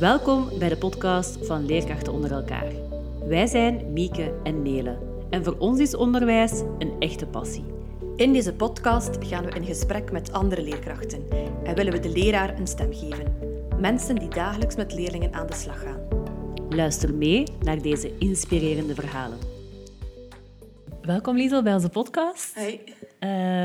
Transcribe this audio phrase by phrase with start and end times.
[0.00, 2.72] Welkom bij de podcast van Leerkrachten onder elkaar.
[3.28, 4.98] Wij zijn Mieke en Nele
[5.30, 7.64] en voor ons is onderwijs een echte passie.
[8.16, 11.24] In deze podcast gaan we in gesprek met andere leerkrachten
[11.64, 13.34] en willen we de leraar een stem geven.
[13.80, 16.00] Mensen die dagelijks met leerlingen aan de slag gaan.
[16.68, 19.38] Luister mee naar deze inspirerende verhalen.
[21.02, 22.54] Welkom Liesel bij onze podcast.
[22.54, 22.80] Hey.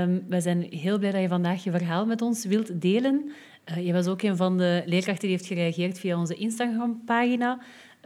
[0.04, 3.32] Um, wij zijn heel blij dat je vandaag je verhaal met ons wilt delen.
[3.70, 7.60] Uh, je was ook een van de leerkrachten die heeft gereageerd via onze Instagram-pagina.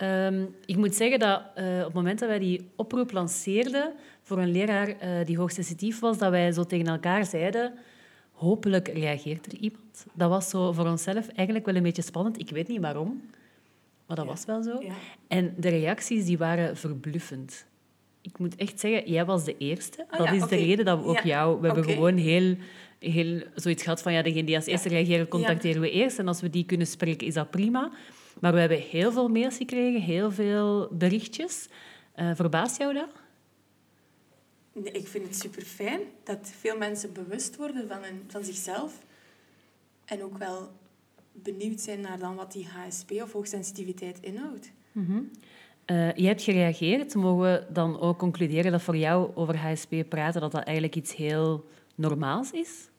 [0.04, 4.38] Um, ik moet zeggen dat uh, op het moment dat wij die oproep lanceerden voor
[4.38, 7.73] een leraar uh, die hoogsensitief was, dat wij zo tegen elkaar zeiden,
[8.32, 10.05] hopelijk reageert er iemand.
[10.13, 12.40] Dat was zo voor onszelf eigenlijk wel een beetje spannend.
[12.40, 13.22] Ik weet niet waarom,
[14.08, 14.32] maar dat ja.
[14.32, 14.82] was wel zo.
[14.82, 14.94] Ja.
[15.27, 17.66] En de reacties die waren verbluffend.
[18.22, 20.05] Ik moet echt zeggen, jij was de eerste.
[20.12, 20.58] Oh, dat ja, is okay.
[20.58, 21.60] de reden dat we ook jou...
[21.60, 21.96] We hebben Okay.
[21.96, 22.55] gewoon heel,
[23.12, 24.14] heel zoiets gehad van...
[24.14, 26.20] Ja, degene die als eerste reageren, contacteren we eerst.
[26.20, 27.91] En als we die kunnen spreken, is dat prima.
[28.40, 31.68] Maar we hebben heel veel mails gekregen, heel veel berichtjes.
[32.15, 33.10] Uh, verbaast jou dat?
[34.74, 38.99] Nee, ik vind het super fijn dat veel mensen bewust worden van, een, van zichzelf.
[40.05, 40.71] En ook wel
[41.32, 44.71] benieuwd zijn naar dan wat die HSP of hoogsensitiviteit inhoudt.
[44.91, 45.32] Mm -hmm.
[45.85, 47.15] uh, je hebt gereageerd.
[47.15, 51.15] Mogen we dan ook concluderen dat voor jou over HSP praten dat dat eigenlijk iets
[51.15, 51.65] heel
[51.96, 52.90] normaals is?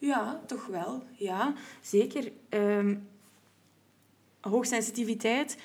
[0.00, 1.02] Ja, toch wel.
[1.12, 2.32] Ja, zeker.
[2.48, 3.08] Um,
[4.40, 5.56] hoogsensitiviteit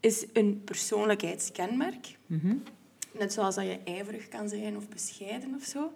[0.00, 2.16] is een persoonlijkheidskenmerk.
[2.26, 2.46] Mhm.
[2.46, 2.62] Mm -hmm.
[3.18, 5.92] Net zoals dat je ijverig kan zijn of bescheiden of zo,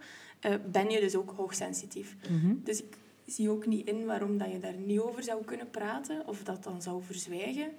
[0.46, 2.16] uh, ben je dus ook hoogsensitief.
[2.30, 2.60] Mm -hmm.
[2.64, 6.26] Dus ik zie ook niet in waarom dat je daar niet over zou kunnen praten
[6.26, 7.70] of dat dan zou verzwijgen.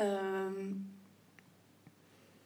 [0.00, 0.90] Um,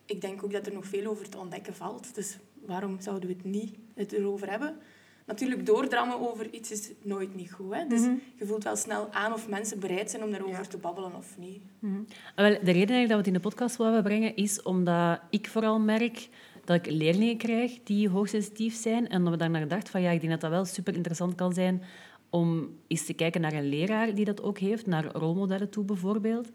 [0.07, 2.15] ik denk ook dat er nog veel over te ontdekken valt.
[2.15, 4.77] Dus waarom zouden we het niet het erover hebben?
[5.27, 7.75] Natuurlijk, doordrammen over iets is nooit niet goed.
[7.75, 7.87] Hè?
[7.87, 8.15] Dus Mhm.
[8.39, 10.69] je voelt wel snel aan of mensen bereid zijn om daarover ja.
[10.69, 11.61] te babbelen of niet.
[11.79, 12.01] Mhm.
[12.37, 15.81] Wel, de reden dat we het in de podcast willen brengen, is omdat ik vooral
[15.81, 16.29] merk
[16.65, 19.09] dat ik leerlingen krijg die hoogsensitief zijn.
[19.09, 21.35] En dat we daar naar gedacht van, ja, ik denk dat dat wel super interessant
[21.35, 21.83] kan zijn
[22.31, 26.49] om eens te kijken naar een leraar die dat ook heeft, naar rolmodellen toe bijvoorbeeld.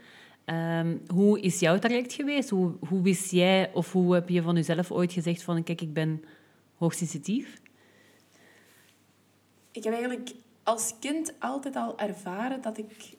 [0.46, 2.50] Um, hoe is jouw traject geweest?
[2.50, 5.94] Hoe, hoe wist jij of hoe heb je van jezelf ooit gezegd van kijk, ik
[5.94, 6.24] ben
[6.76, 7.62] hoogsensitief?
[9.78, 10.32] Ik heb eigenlijk
[10.64, 13.16] als kind altijd al ervaren dat ik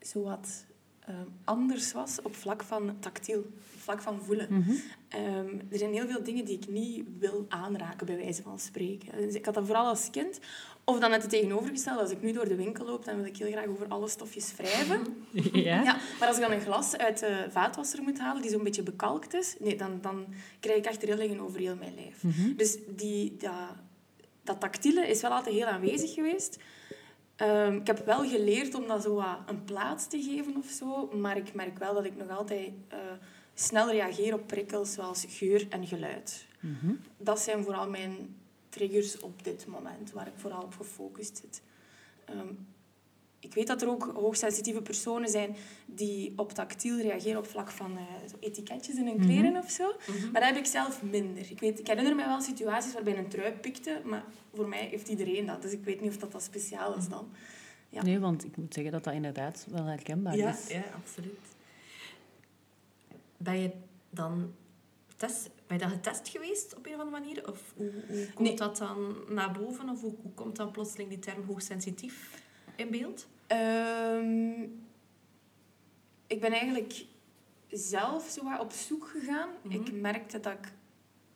[0.00, 0.66] zowat
[1.08, 4.46] um, anders was op vlak van tactiel, op vlak van voelen.
[4.50, 4.80] Mm -hmm.
[5.36, 9.12] um, er zijn heel veel dingen die ik niet wil aanraken, bij wijze van spreken.
[9.16, 10.38] Dus ik had dat vooral als kind.
[10.84, 12.00] Of dan net het tegenovergestelde.
[12.00, 14.54] Als ik nu door de winkel loop, dan wil ik heel graag over alle stofjes
[14.56, 15.00] wrijven.
[15.52, 15.82] Ja?
[15.82, 18.82] ja maar als ik dan een glas uit de vaatwasser moet halen, die zo'n beetje
[18.82, 20.26] bekalkt is, nee, dan, dan
[20.60, 22.22] krijg ik echt rillingen over heel mijn lijf.
[22.22, 22.56] Mm -hmm.
[22.56, 23.52] Dus die, dat,
[24.50, 26.58] dat tactiele is wel altijd heel aanwezig geweest.
[27.36, 31.06] Um, ik heb wel geleerd om dat zo wat een plaats te geven of zo,
[31.06, 32.98] maar ik merk wel dat ik nog altijd uh,
[33.54, 36.46] snel reageer op prikkels zoals geur en geluid.
[36.60, 37.00] Mm -hmm.
[37.16, 38.36] Dat zijn vooral mijn
[38.68, 41.62] triggers op dit moment, waar ik vooral op gefocust zit.
[42.30, 42.66] Um,
[43.40, 45.56] ik weet dat er ook hoogsensitieve personen zijn
[45.86, 49.46] die op tactiel reageren op vlak van uh, zo etiketjes in hun kleren Mhm.
[49.46, 49.64] mm -hmm.
[49.64, 49.86] of zo.
[49.86, 50.30] Mm -hmm.
[50.30, 51.50] Maar dat heb ik zelf minder.
[51.50, 54.24] Ik, weet, ik herinner me wel situaties waarbij een trui pikte, maar
[54.54, 55.62] voor mij heeft iedereen dat.
[55.62, 57.28] Dus ik weet niet of dat, dat speciaal is dan.
[57.88, 58.02] Ja.
[58.02, 60.68] Nee, want ik moet zeggen dat dat inderdaad wel herkenbaar ja, is.
[60.68, 61.38] Ja, absoluut.
[63.36, 63.70] Ben je
[64.10, 64.52] dan
[65.16, 67.48] test, ben je dan getest geweest op een of andere manier?
[67.48, 68.56] Of hoe, hoe komt nee.
[68.56, 69.88] dat dan naar boven?
[69.88, 72.39] Of hoe, hoe komt dan plotseling die term hoogsensitief
[72.80, 73.26] in beeld?
[73.52, 74.82] Um,
[76.26, 77.04] ik ben eigenlijk
[77.68, 79.48] zelf zo op zoek gegaan.
[79.62, 79.74] Mhm.
[79.74, 80.72] Ik merkte dat ik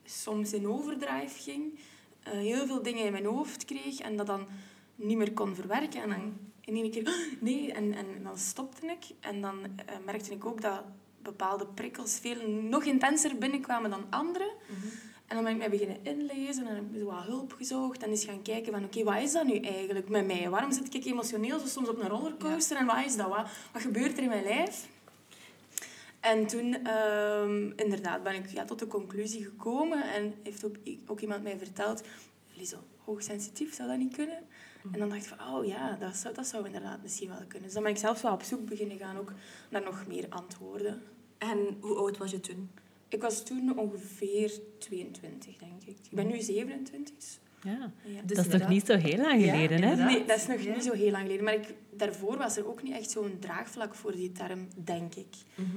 [0.04, 1.78] soms in overdrive ging.
[2.26, 4.46] Uh, heel veel dingen in mijn hoofd kreeg en dat dan
[4.94, 6.02] niet meer kon verwerken.
[6.02, 9.04] En dan in één keer, "Oh, nee, en, en dan stopte ik.
[9.20, 10.82] En dan uh, merkte ik ook dat
[11.22, 14.52] bepaalde prikkels veel nog intenser binnenkwamen dan andere.
[14.68, 14.86] Mhm.
[15.26, 18.02] En dan ben ik mij beginnen inlezen en heb ik wat hulp gezocht.
[18.02, 20.50] En eens gaan kijken van, oké, wat is dat nu eigenlijk met mij?
[20.50, 22.76] Waarom zit ik emotioneel zo soms op een rollercoaster?
[22.76, 23.28] En wat is dat?
[23.28, 24.88] Wat, wat gebeurt er in mijn lijf?
[26.20, 30.12] En toen, um, inderdaad, ben ik ja, tot de conclusie gekomen.
[30.12, 30.76] En heeft ook,
[31.06, 32.02] ook iemand mij verteld,
[32.54, 34.38] Liesel, hoogsensitief, zou dat niet kunnen?
[34.92, 37.62] En dan dacht ik van, oh ja, dat zou, dat zou inderdaad misschien wel kunnen.
[37.62, 39.32] Dus dan ben ik zelfs wel op zoek beginnen gaan ook
[39.68, 41.02] naar nog meer antwoorden.
[41.38, 42.70] En hoe oud was je toen?
[43.08, 45.96] Ik was toen ongeveer 22, denk ik.
[46.10, 47.14] Ik ben nu 27.
[47.16, 48.20] Dus Ja, ja.
[48.24, 50.04] dat is toch niet zo heel lang geleden, hè?
[50.04, 50.74] Nee, dat is nog Ja.
[50.74, 51.44] niet zo heel lang geleden.
[51.44, 55.26] Maar ik, daarvoor was er ook niet echt zo'n draagvlak voor die term, denk ik.
[55.54, 55.68] Mhm.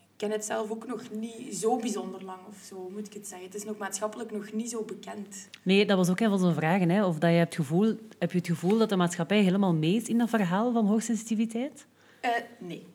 [0.00, 3.26] Ik ken het zelf ook nog niet zo bijzonder lang of zo, moet ik het
[3.28, 3.46] zeggen.
[3.46, 5.48] Het is nog maatschappelijk nog niet zo bekend.
[5.62, 6.88] Nee, dat was ook een van zijn vragen.
[6.90, 7.04] Hè?
[7.06, 10.08] Of dat je hebt, gevoel, heb je het gevoel dat de maatschappij helemaal mee is
[10.08, 11.86] in dat verhaal van hoogsensitiviteit?
[12.20, 12.86] Eh, nee.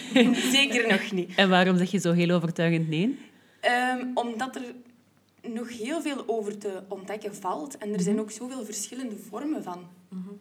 [0.52, 1.34] Zeker nog niet.
[1.36, 3.18] En waarom zeg je zo heel overtuigend nee?
[3.66, 4.62] Ehm, omdat er
[5.42, 7.78] nog heel veel over te ontdekken valt.
[7.78, 9.88] En er zijn ook zoveel verschillende vormen van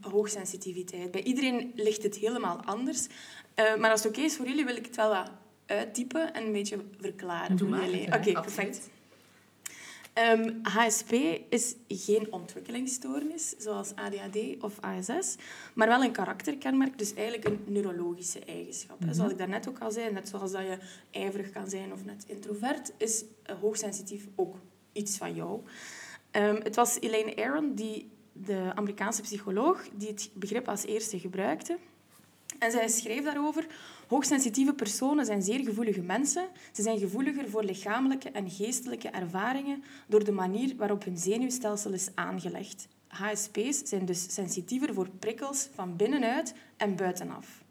[0.02, 1.12] hoogsensitiviteit.
[1.12, 3.08] Bij iedereen ligt het helemaal anders.
[3.54, 5.32] Eh, maar als het oké is voor jullie, wil ik het wel wat
[5.66, 7.90] uittypen en een beetje verklaren Doe voor maar.
[7.90, 8.14] jullie.
[8.14, 8.90] Oké, perfect.
[10.16, 11.12] Ehm, HSP
[11.50, 15.36] is geen ontwikkelingsstoornis, zoals ADHD of ASS,
[15.74, 18.98] maar wel een karakterkenmerk, dus eigenlijk een neurologische eigenschap.
[19.12, 20.78] Zoals ik daarnet ook al zei, net zoals dat je
[21.12, 24.56] ijverig kan zijn of net introvert, is eh, hoogsensitief ook
[24.94, 25.62] iets van jou.
[26.32, 31.78] Ehm, het was Elaine Aron, die, de Amerikaanse psycholoog, die het begrip als eerste gebruikte.
[32.60, 33.68] En zij schreef daarover...
[34.08, 36.48] Hoogsensitieve personen zijn zeer gevoelige mensen.
[36.72, 42.10] Ze zijn gevoeliger voor lichamelijke en geestelijke ervaringen door de manier waarop hun zenuwstelsel is
[42.16, 42.88] aangelegd.
[43.08, 47.64] HSP's zijn dus sensitiever voor prikkels van binnenuit en buitenaf.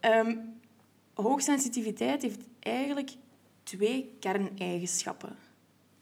[0.00, 0.36] Ehm,
[1.14, 3.10] hoogsensitiviteit heeft eigenlijk
[3.62, 5.36] twee kerneigenschappen.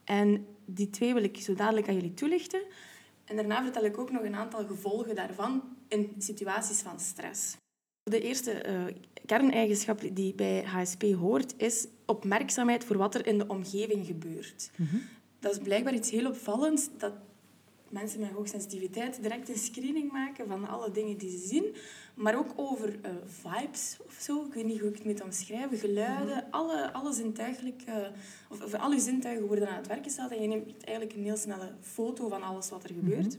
[0.05, 2.63] En die twee wil ik zo dadelijk aan jullie toelichten.
[3.25, 7.57] En daarna vertel ik ook nog een aantal gevolgen daarvan in situaties van stress.
[8.09, 8.85] De eerste eh,
[9.27, 14.71] kerneigenschap die bij HSP hoort, is opmerkzaamheid voor wat er in de omgeving gebeurt.
[15.41, 17.13] Dat is blijkbaar iets heel opvallends, dat
[17.91, 21.75] mensen met hoogsensitiviteit direct een screening maken van alle dingen die ze zien,
[22.15, 24.45] maar ook over eh, vibes of zo.
[24.45, 25.79] Ik weet niet hoe ik het moet omschrijven.
[25.79, 28.13] Geluiden, alle, alle zintuigelijke,
[28.51, 31.25] of, of al je zintuigen worden aan het werk gesteld en je neemt eigenlijk een
[31.25, 33.39] heel snelle foto van alles wat er gebeurt.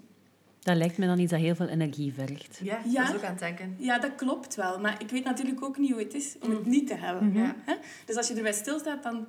[0.70, 2.60] Dat lijkt me dan iets dat heel veel energie vergt.
[2.64, 3.02] Ja, Ja.
[3.02, 3.76] dat is ook aan het denken.
[3.78, 4.80] Ja, dat klopt wel.
[4.80, 7.34] Maar ik weet natuurlijk ook niet hoe het is om het niet te hebben.
[7.34, 7.56] Ja.
[7.66, 7.76] Hè?
[8.06, 9.28] Dus als je erbij stilstaat, dan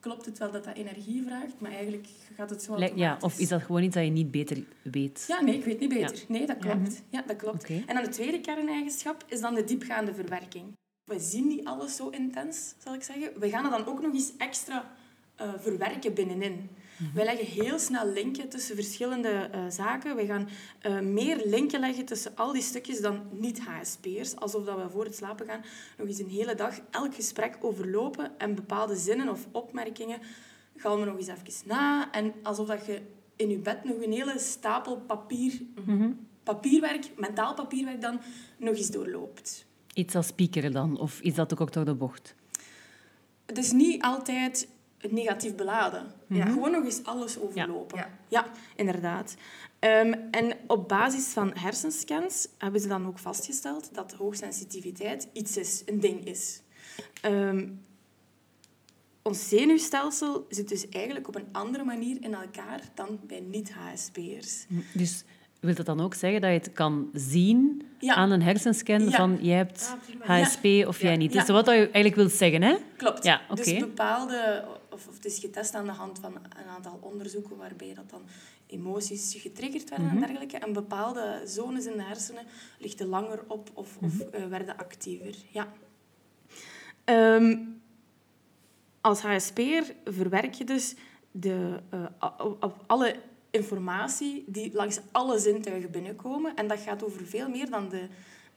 [0.00, 1.54] klopt het wel dat dat energie vraagt.
[1.60, 4.64] Maar eigenlijk gaat het zo Ja, of is dat gewoon iets dat je niet beter
[4.82, 5.24] weet?
[5.28, 6.24] Ja, nee, ik weet niet beter.
[6.28, 7.02] Nee, dat klopt.
[7.08, 7.62] Ja, dat klopt.
[7.62, 7.82] Oké.
[7.86, 10.64] En dan de tweede kerneigenschap is dan de diepgaande verwerking.
[11.04, 13.30] We zien niet alles zo intens, zal ik zeggen.
[13.40, 14.90] We gaan het dan ook nog eens extra
[15.36, 16.70] eh, verwerken binnenin.
[17.14, 20.16] Wij leggen heel snel linken tussen verschillende eh, zaken.
[20.16, 20.48] We gaan
[20.80, 24.36] eh, meer linken leggen tussen al die stukjes dan niet-HSP'ers.
[24.36, 25.64] Alsof dat we voor het slapen gaan
[25.98, 30.18] nog eens een hele dag elk gesprek overlopen en bepaalde zinnen of opmerkingen
[30.76, 32.12] gaan we nog eens even na.
[32.12, 33.00] En alsof dat je
[33.36, 35.60] in je bed nog een hele stapel papier,
[36.42, 38.20] papierwerk, mentaal papierwerk dan,
[38.56, 39.66] nog eens doorloopt.
[39.94, 40.98] Iets als piekeren dan?
[40.98, 42.34] Of is dat ook, ook door de bocht?
[43.46, 44.68] Het is niet altijd
[45.12, 46.06] negatief beladen.
[46.28, 46.46] Ja.
[46.46, 47.98] Gewoon nog eens alles overlopen.
[47.98, 48.08] Ja.
[48.28, 48.46] Ja,
[48.76, 49.34] inderdaad.
[49.78, 55.82] Ehm, en op basis van hersenscans hebben ze dan ook vastgesteld dat hoogsensitiviteit iets is,
[55.86, 56.60] een ding is.
[57.22, 57.68] Ehm,
[59.22, 64.66] ons zenuwstelsel zit dus eigenlijk op een andere manier in elkaar dan bij niet-HSP'ers.
[64.92, 65.24] Dus
[65.60, 68.14] wil dat dan ook zeggen dat je het kan zien Ja.
[68.14, 69.10] aan een hersenscan Ja.
[69.10, 70.28] van jij hebt Ah.
[70.42, 71.32] HSP of jij niet?
[71.32, 72.74] Dus wat dat je eigenlijk wilt zeggen, hè?
[72.96, 73.24] Klopt.
[73.24, 73.40] Ja.
[73.54, 74.64] Dus bepaalde,
[74.94, 78.22] of, of het is getest aan de hand van een aantal onderzoeken waarbij dat dan
[78.66, 80.16] emoties getriggerd werden Mhm.
[80.16, 80.56] en dergelijke.
[80.58, 82.44] En bepaalde zones in de hersenen
[82.78, 84.34] lichten langer op of, of Mhm.
[84.34, 85.34] eh, werden actiever.
[85.52, 85.72] Ja.
[87.04, 87.56] Ehm,
[89.00, 90.94] als HSP'er verwerk je dus
[91.30, 92.06] de, eh,
[92.60, 93.16] op alle
[93.50, 96.54] informatie die langs alle zintuigen binnenkomen.
[96.56, 98.08] En dat gaat over veel meer dan de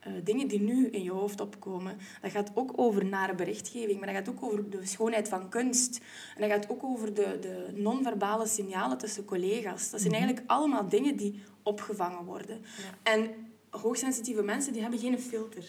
[0.08, 1.98] eh, dingen die nu in je hoofd opkomen.
[2.22, 6.02] Dat gaat ook over nare berichtgeving, maar dat gaat ook over de schoonheid van kunst.
[6.36, 9.90] En dat gaat ook over de, de non-verbale signalen tussen collega's.
[9.90, 12.62] Dat zijn eigenlijk allemaal dingen die opgevangen worden.
[13.04, 13.30] En
[13.70, 15.66] hoogsensitieve mensen die hebben geen filter.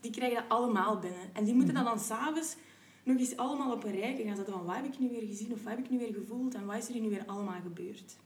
[0.00, 1.30] Die krijgen dat allemaal binnen.
[1.32, 2.56] En die moeten dat dan s'avonds
[3.02, 5.52] nog eens allemaal op een rijke gaan zetten van wat heb ik nu weer gezien
[5.52, 8.16] of wat heb ik nu weer gevoeld en wat is er nu weer allemaal gebeurd.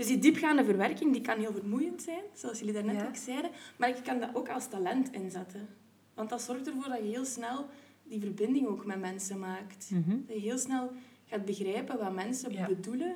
[0.00, 3.06] Dus die diepgaande verwerking die kan heel vermoeiend zijn, zoals jullie daarnet Ja.
[3.06, 5.68] ook zeiden, maar je kan dat ook als talent inzetten.
[6.14, 7.66] Want dat zorgt ervoor dat je heel snel
[8.04, 9.90] die verbinding ook met mensen maakt.
[9.90, 10.10] Mhm.
[10.26, 10.90] Dat je heel snel
[11.26, 12.66] gaat begrijpen wat mensen Ja.
[12.66, 13.14] bedoelen.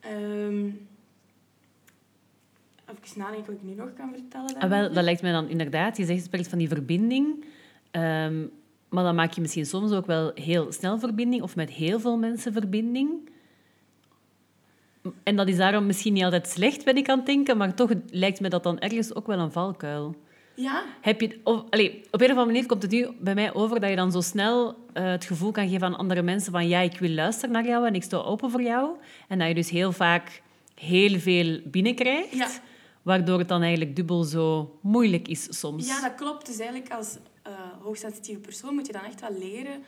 [0.00, 0.70] Ehm
[2.90, 4.56] even nadenken wat ik nu nog kan vertellen.
[4.58, 5.96] Ah, wel, dat lijkt mij dan inderdaad.
[5.96, 7.44] Je zegt, je spreekt van die verbinding.
[7.90, 8.46] ehm,
[8.88, 12.18] maar dan maak je misschien soms ook wel heel snel verbinding of met heel veel
[12.18, 13.30] mensen verbinding.
[15.22, 17.90] En dat is daarom misschien niet altijd slecht, ben ik aan het denken, maar toch
[18.10, 20.14] lijkt me dat dan ergens ook wel een valkuil.
[20.54, 23.54] Ja, Heb je, of, allee, op een of andere manier komt het nu bij mij
[23.54, 26.68] over dat je dan zo snel eh, het gevoel kan geven aan andere mensen van
[26.68, 28.96] ja, ik wil luisteren naar jou en ik sta open voor jou.
[29.28, 30.42] En dat je dus heel vaak
[30.74, 32.48] heel veel binnenkrijgt, Ja.
[33.02, 35.86] waardoor het dan eigenlijk dubbel zo moeilijk is soms.
[35.86, 36.46] Ja, dat klopt.
[36.46, 39.82] Dus eigenlijk als eh, hoogsensitieve persoon moet je dan echt wel leren...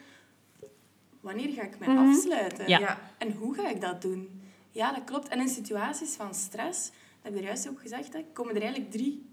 [1.21, 2.69] Wanneer ga ik mij afsluiten?
[2.69, 2.79] Ja.
[2.79, 2.99] Ja.
[3.19, 4.38] En hoe ga ik dat doen?
[4.71, 5.29] Ja, dat klopt.
[5.29, 8.63] En in situaties van stress, dat heb ik er juist ook gezegd, hè, komen er
[8.63, 9.27] eigenlijk drie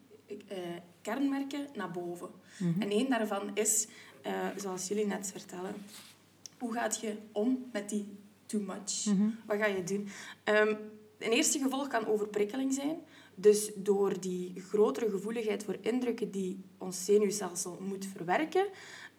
[0.48, 0.58] eh,
[1.02, 2.30] kernmerken naar boven.
[2.80, 3.88] En één daarvan is,
[4.22, 5.76] eh, zoals jullie net vertellen,
[6.60, 9.04] hoe gaat je om met die too much?
[9.46, 10.08] Wat ga je doen?
[10.44, 10.76] Ehm,
[11.20, 12.98] een eerste gevolg kan overprikkeling zijn.
[13.36, 18.68] Dus door die grotere gevoeligheid voor indrukken die ons zenuwstelsel moet verwerken,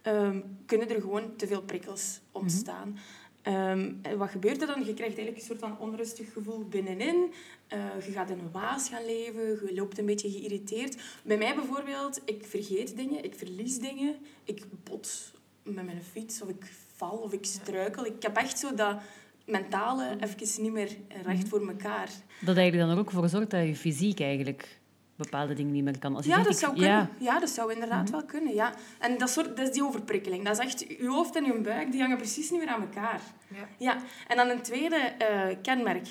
[0.03, 2.99] ehm, kunnen er gewoon te veel prikkels ontstaan.
[3.47, 4.79] Ehm, en wat gebeurt er dan?
[4.79, 7.33] Je krijgt eigenlijk een soort van onrustig gevoel binnenin.
[7.67, 9.67] Eh, je gaat in een waas gaan leven.
[9.67, 10.97] Je loopt een beetje geïrriteerd.
[11.23, 13.25] Bij mij bijvoorbeeld, ik vergeet dingen.
[13.25, 14.15] Ik verlies dingen.
[14.45, 16.43] Ik bot met mijn fiets.
[16.43, 18.07] Of ik val of ik struikel.
[18.07, 18.97] Ik heb echt zo dat
[19.45, 22.11] mentale even niet meer recht voor elkaar.
[22.41, 24.79] Dat eigenlijk dan ook voor zorgt dat je fysiek eigenlijk
[25.17, 26.17] bepaalde dingen niet meer kan.
[26.17, 26.97] Als je Ja, zegt, dat ik- zou kunnen.
[27.19, 28.55] Ja, Ja, dat zou inderdaad wel kunnen.
[28.55, 28.75] Ja.
[28.99, 30.45] En dat, soort, dat is die overprikkeling.
[30.45, 33.21] Dat is echt, je hoofd en je buik die hangen precies niet meer aan elkaar.
[33.49, 33.69] Ja.
[33.79, 33.97] Ja.
[34.29, 36.07] En dan een tweede eh, kenmerk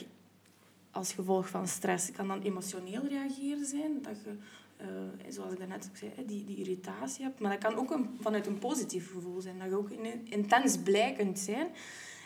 [0.92, 4.02] als gevolg van stress kan dan emotioneel reageren zijn.
[4.02, 4.32] Dat je,
[4.78, 4.88] eh,
[5.30, 7.40] zoals ik daarnet ook zei, hè, die, die irritatie hebt.
[7.40, 9.60] Maar dat kan ook een, vanuit een positief gevoel zijn.
[9.60, 11.68] Dat je ook in- intens blij kunt zijn.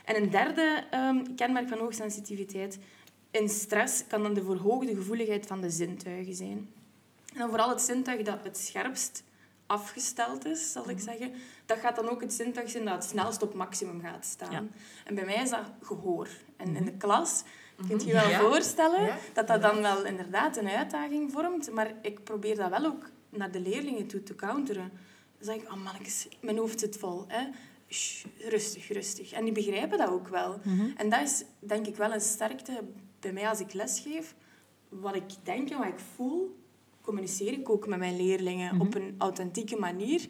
[0.05, 2.79] En een derde ehm, kenmerk van hoogsensitiviteit
[3.31, 6.69] in stress kan dan de verhoogde gevoeligheid van de zintuigen zijn.
[7.33, 9.23] En dan vooral het zintuig dat het scherpst
[9.65, 11.33] afgesteld is, zal ik zeggen.
[11.65, 14.51] Dat gaat dan ook het zintuig zijn dat het snelst op maximum gaat staan.
[14.51, 14.63] Ja.
[15.05, 16.27] En bij mij is dat gehoor.
[16.57, 17.43] En in de klas
[17.87, 18.39] kunt je je wel Ja.
[18.39, 19.17] voorstellen Ja.
[19.33, 21.71] dat dat dan wel inderdaad een uitdaging vormt.
[21.71, 24.91] Maar ik probeer dat wel ook naar de leerlingen toe te counteren.
[25.37, 27.25] Dan zeg ik, oh mannetjes, mijn hoofd zit vol.
[27.27, 27.47] Hè.
[28.49, 29.31] Rustig, rustig.
[29.31, 30.59] En die begrijpen dat ook wel.
[30.97, 32.83] En dat is denk ik wel een sterkte
[33.19, 34.35] bij mij als ik lesgeef.
[34.89, 36.57] Wat ik denk en wat ik voel,
[37.01, 40.27] communiceer ik ook met mijn leerlingen op een authentieke manier.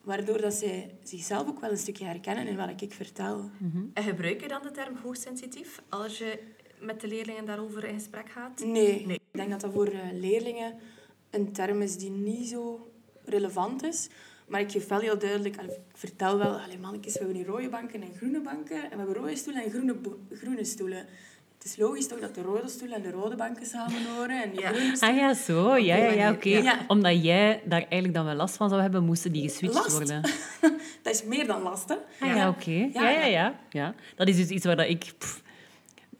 [0.00, 3.50] Waardoor dat zij zichzelf ook wel een stukje herkennen in wat ik vertel.
[3.92, 6.38] En gebruik je dan de term hoogsensitief als je
[6.80, 8.64] met de leerlingen daarover in gesprek gaat?
[8.64, 9.06] Nee.
[9.06, 9.16] Nee.
[9.16, 10.74] Ik denk dat dat voor eh, leerlingen
[11.30, 12.90] een term is die niet zo
[13.24, 14.08] relevant is.
[14.48, 17.68] Maar ik geef wel heel duidelijk, ik vertel wel, allee, mannetjes, we hebben hier rode
[17.68, 18.82] banken en groene banken.
[18.82, 19.96] En we hebben rode stoelen en groene,
[20.32, 21.06] groene stoelen.
[21.58, 24.42] Het is logisch toch dat de rode stoelen en de rode banken samen horen.
[24.42, 24.70] En Ja.
[25.08, 25.76] Ah ja, zo.
[25.76, 26.48] Ja, ja, ja, oké.
[26.48, 26.78] ja.
[26.86, 29.92] Omdat jij daar eigenlijk dan wel last van zou hebben, moesten die geswitcht Last?
[29.92, 30.20] worden.
[31.02, 31.94] Dat is meer dan last, hè.
[32.20, 32.70] Ah ja, oké.
[32.70, 33.94] Ja, Ja, ja, ja, ja.
[34.16, 35.42] Dat is dus iets waar dat ik pff,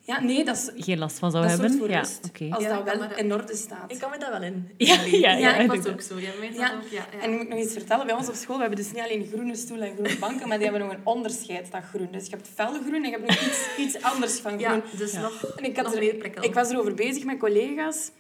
[0.07, 0.85] Ja, nee, dat is...
[0.85, 1.79] geen last van zou Dat hebben.
[1.79, 1.99] voor ja.
[1.99, 3.93] Als Ja, dat wel in orde staat.
[3.93, 4.71] Ik kan me dat wel in.
[4.77, 6.15] Ja, ja, ja, ik was ook zo.
[6.15, 7.07] Dat ook, ja, ja.
[7.23, 8.07] En nu moet ik nog iets vertellen.
[8.07, 10.59] Bij ons op school we hebben dus niet alleen groene stoelen en groene banken, maar
[10.59, 12.09] die hebben nog een onderscheid, dat groen.
[12.13, 14.61] Dus je hebt felgroen en je hebt nog iets, iets anders van groen.
[14.61, 18.11] Ja, dus nog, En ik, had nog er- meer ik was erover bezig met collega's.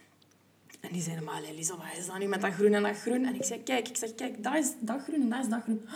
[0.80, 3.24] En die zeiden, maar Lisa, wat is dat nu met dat groen en dat groen?
[3.24, 5.60] En ik zei, kijk, ik zeg, kijk, dat is dat groen en dat is dat
[5.62, 5.88] groen.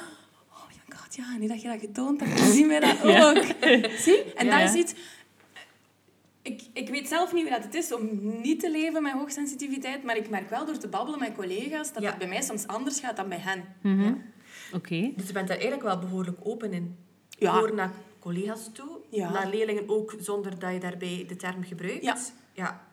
[0.50, 3.28] Oh my god, ja, nu dat je dat getoond hebt, dan zien wij dat Ja.
[3.30, 3.44] ook.
[3.98, 4.32] Zie?
[4.34, 4.94] En Ja, dat is iets...
[6.50, 8.08] Ik, ik weet zelf niet hoe dat het is om
[8.40, 12.02] niet te leven met hoogsensitiviteit, maar ik merk wel door te babbelen met collega's dat
[12.02, 12.08] Ja.
[12.08, 13.64] het bij mij soms anders gaat dan bij hen.
[13.82, 14.14] Mhm.
[14.72, 15.12] Oké.
[15.16, 16.96] Dus je bent daar eigenlijk wel behoorlijk open in.
[17.28, 17.58] Ja.
[17.58, 19.30] Voor naar collega's toe, Ja.
[19.32, 22.04] naar leerlingen ook, zonder dat je daarbij de term gebruikt.
[22.04, 22.16] Ja.
[22.52, 22.86] ja.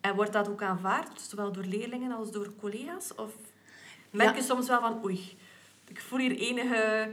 [0.00, 3.14] En wordt dat ook aanvaard, zowel door leerlingen als door collega's?
[3.14, 3.36] Of
[4.10, 4.36] merk Ja.
[4.36, 5.36] je soms wel van, oei,
[5.88, 7.10] ik voel hier enige...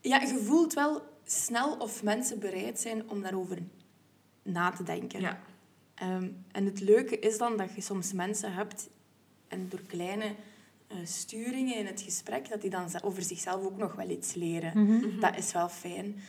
[0.00, 3.58] Ja, je voelt wel snel of mensen bereid zijn om daarover
[4.44, 5.20] na te denken.
[5.20, 5.40] Ja.
[5.94, 8.88] Ehm, en het leuke is dan dat je soms mensen hebt,
[9.48, 10.34] en door kleine
[10.86, 15.20] eh, sturingen in het gesprek, dat die dan over zichzelf ook nog wel iets leren.
[15.20, 16.22] Dat is wel fijn.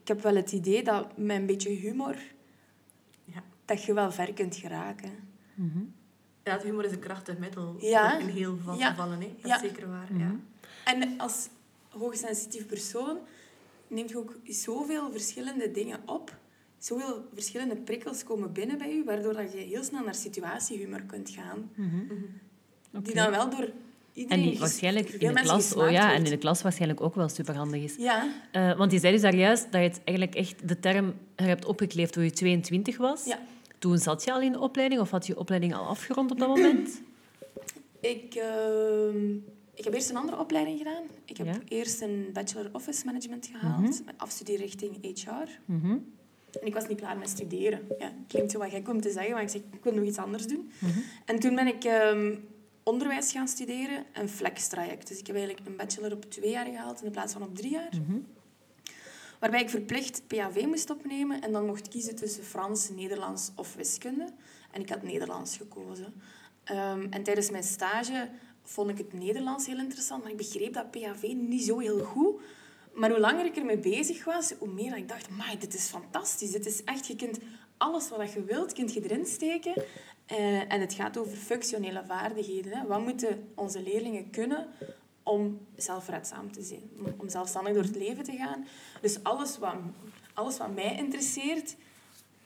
[0.00, 2.16] Ik heb wel het idee dat met een beetje humor,
[3.24, 3.42] Ja.
[3.64, 5.10] dat je wel ver kunt geraken.
[6.44, 8.18] Ja, het humor is een krachtig middel Ja.
[8.18, 8.90] in heel veel Ja.
[8.90, 9.20] gevallen.
[9.20, 9.34] Hè.
[9.40, 9.54] Dat Ja.
[9.54, 10.16] is zeker waar.
[10.16, 10.34] Ja.
[10.84, 11.48] En als
[11.88, 13.18] hoogsensitief persoon
[13.88, 16.36] neemt je ook zoveel verschillende dingen op.
[16.78, 21.30] Zoveel verschillende prikkels komen binnen bij je, waardoor dat je heel snel naar situatiehumor kunt
[21.30, 21.70] gaan.
[23.02, 23.72] Die dan wel door En
[24.12, 24.42] iedereen...
[24.42, 27.28] die ges- waarschijnlijk in de klas, oh ja, en in de klas waarschijnlijk ook wel
[27.28, 27.96] superhandig is.
[27.96, 31.14] Ja, Eh, want je zei dus daar juist dat je het eigenlijk echt de term
[31.34, 33.24] er hebt opgekleefd toen je 22 was.
[33.24, 33.38] ja.
[33.78, 36.48] Toen zat je al in de opleiding of had je opleiding al afgerond op dat
[36.48, 37.00] moment?
[38.00, 39.34] Ik, ehm,
[39.74, 41.02] ik heb eerst een andere opleiding gedaan.
[41.24, 41.58] Ik heb Ja.
[41.68, 45.48] eerst een Bachelor Office Management gehaald, met afstudeerrichting HR.
[45.64, 45.96] Mhm.
[46.60, 47.80] En ik was niet klaar met studeren.
[47.98, 50.18] Ja, klinkt zo wat gek om te zeggen, maar ik zeg, ik wil nog iets
[50.18, 50.70] anders doen.
[50.78, 50.98] Mhm.
[51.24, 52.34] En toen ben ik ehm,
[52.82, 55.08] onderwijs gaan studeren, een flex-traject.
[55.08, 57.70] Dus ik heb eigenlijk een bachelor op twee jaar gehaald in plaats van op drie
[57.70, 57.92] jaar.
[58.06, 58.18] Mhm.
[59.40, 64.26] Waarbij ik verplicht PAV moest opnemen en dan mocht kiezen tussen Frans, Nederlands of wiskunde.
[64.70, 66.14] En ik had Nederlands gekozen.
[66.64, 68.28] Ehm, en tijdens mijn stage
[68.62, 72.40] vond ik het Nederlands heel interessant, maar ik begreep dat PAV niet zo heel goed.
[72.96, 76.50] Maar hoe langer ik ermee bezig was, hoe meer ik dacht, "Amai, dit is fantastisch.
[76.50, 77.38] Dit is echt, je kunt
[77.76, 79.74] alles wat je wilt, kunt je erin steken.
[80.26, 82.72] Eh, en het gaat over functionele vaardigheden.
[82.78, 82.86] Hè.
[82.86, 84.66] Wat moeten onze leerlingen kunnen
[85.22, 88.66] om zelfredzaam te zijn, om- zelfstandig door het leven te gaan.
[89.00, 89.74] Dus alles wat,
[90.34, 91.76] alles wat mij interesseert,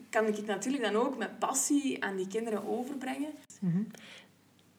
[0.09, 3.31] kan ik natuurlijk dan ook met passie aan die kinderen overbrengen.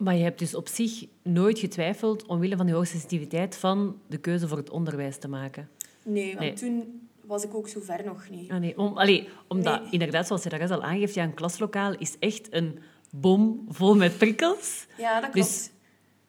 [0.02, 4.48] Maar je hebt dus op zich nooit getwijfeld omwille van die hoogsensitiviteit van de keuze
[4.48, 5.68] voor het onderwijs te maken.
[6.02, 6.52] Nee, want Nee.
[6.52, 8.50] toen was ik ook zo ver nog niet.
[8.50, 9.90] Ah, nee, om, allee, omdat, Nee.
[9.90, 12.78] inderdaad, zoals je daar al aangeeft, ja, een klaslokaal is echt een
[13.10, 14.86] bom vol met prikkels.
[14.98, 15.48] Ja, dat klopt.
[15.48, 15.70] Dus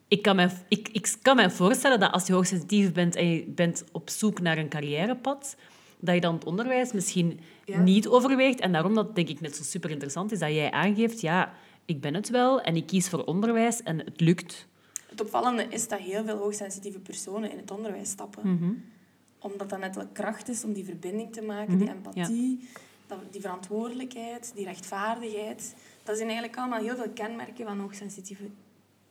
[0.08, 3.44] ik kan, me, ik, ik kan me voorstellen dat als je hoogsensitief bent en je
[3.48, 5.56] bent op zoek naar een carrièrepad,
[6.00, 7.80] dat je dan het onderwijs misschien Ja.
[7.82, 8.60] niet overweegt.
[8.60, 11.54] En daarom dat denk ik net zo super interessant is dat jij aangeeft, ja,
[11.86, 14.68] ik ben het wel en ik kies voor onderwijs en het lukt.
[15.10, 18.54] Het opvallende is dat heel veel hoogsensitieve personen in het onderwijs stappen.
[18.56, 18.72] Mhm.
[19.40, 22.70] Omdat dat net de kracht is om die verbinding te maken, die empathie,
[23.32, 25.76] die verantwoordelijkheid, die rechtvaardigheid.
[26.04, 28.44] Dat zijn eigenlijk allemaal heel veel kenmerken van hoogsensitieve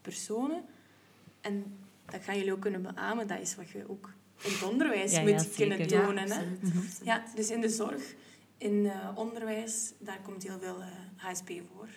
[0.00, 0.64] personen.
[1.40, 1.64] En
[2.06, 3.26] dat gaan jullie ook kunnen beamen.
[3.26, 4.10] Dat is wat je ook
[4.42, 6.16] in het onderwijs Ja, moet kunnen Ja, tonen.
[6.16, 6.22] hè?
[6.34, 7.00] absoluut, absoluut.
[7.04, 8.14] Ja, dus in de zorg,
[8.58, 10.86] in eh, onderwijs, daar komt heel veel eh,
[11.16, 11.88] HSP voor.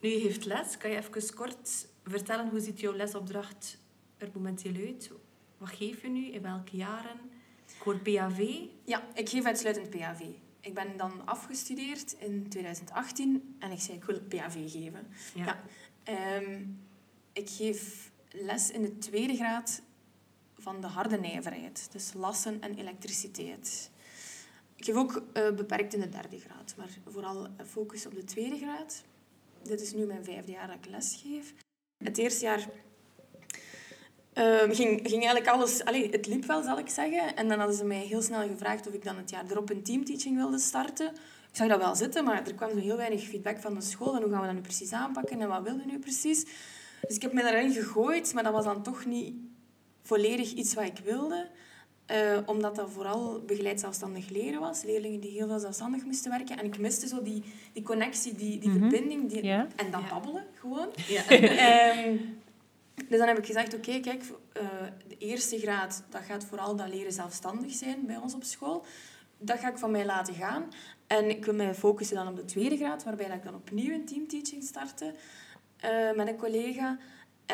[0.00, 0.76] Nu, je heeft les.
[0.76, 3.78] Kan je even kort vertellen hoe ziet jouw lesopdracht
[4.16, 5.10] er momenteel uit?
[5.58, 6.26] Wat geef je nu?
[6.26, 7.18] In welke jaren?
[7.66, 8.52] Ik hoor PAV.
[8.84, 10.20] Ja, ik geef uitsluitend PAV.
[10.60, 15.06] Ik ben dan afgestudeerd in 2018 en ik zei, ik wil PAV geven.
[15.34, 15.44] Ja.
[15.44, 15.62] Ja.
[16.02, 16.64] Ehm,
[17.32, 19.82] ik geef les in de tweede graad
[20.58, 21.92] van de harde nijverheid.
[21.92, 23.90] Dus lassen en elektriciteit.
[24.76, 28.56] Ik geef ook eh, beperkt in de derde graad, maar vooral focus op de tweede
[28.56, 29.04] graad.
[29.62, 31.54] Dit is nu mijn vijfde jaar dat ik les geef.
[32.04, 32.68] Het eerste jaar
[34.32, 35.80] ehm, ging, ging eigenlijk alles...
[36.10, 37.36] Het liep wel, zal ik zeggen.
[37.36, 39.82] En dan hadden ze mij heel snel gevraagd of ik dan het jaar erop een
[39.82, 41.08] teamteaching wilde starten.
[41.50, 44.16] Ik zag dat wel zitten, maar er kwam zo heel weinig feedback van de school.
[44.16, 46.44] En hoe gaan we dat nu precies aanpakken en wat wilden we nu precies?
[47.06, 49.34] Dus ik heb me daarin gegooid, maar dat was dan toch niet
[50.02, 51.48] volledig iets wat ik wilde.
[52.10, 54.82] Eh, omdat dat vooral begeleid zelfstandig leren was.
[54.82, 56.58] Leerlingen die heel veel zelfstandig moesten werken.
[56.58, 57.42] En ik miste zo die,
[57.72, 59.30] die connectie, die, die verbinding.
[59.30, 59.66] Die, Ja.
[59.76, 60.08] En dat Ja.
[60.08, 60.88] babbelen, gewoon.
[61.08, 61.22] Ja.
[61.68, 62.16] Ehm,
[63.08, 64.62] dus dan heb ik gezegd, oké, kijk, eh,
[65.08, 68.84] de eerste graad, dat gaat vooral dat leren zelfstandig zijn bij ons op school.
[69.38, 70.64] Dat ga ik van mij laten gaan.
[71.06, 73.94] En ik wil mij focussen dan op de tweede graad, waarbij dat ik dan opnieuw
[73.94, 75.14] een teamteaching startte
[75.76, 76.98] eh, met een collega.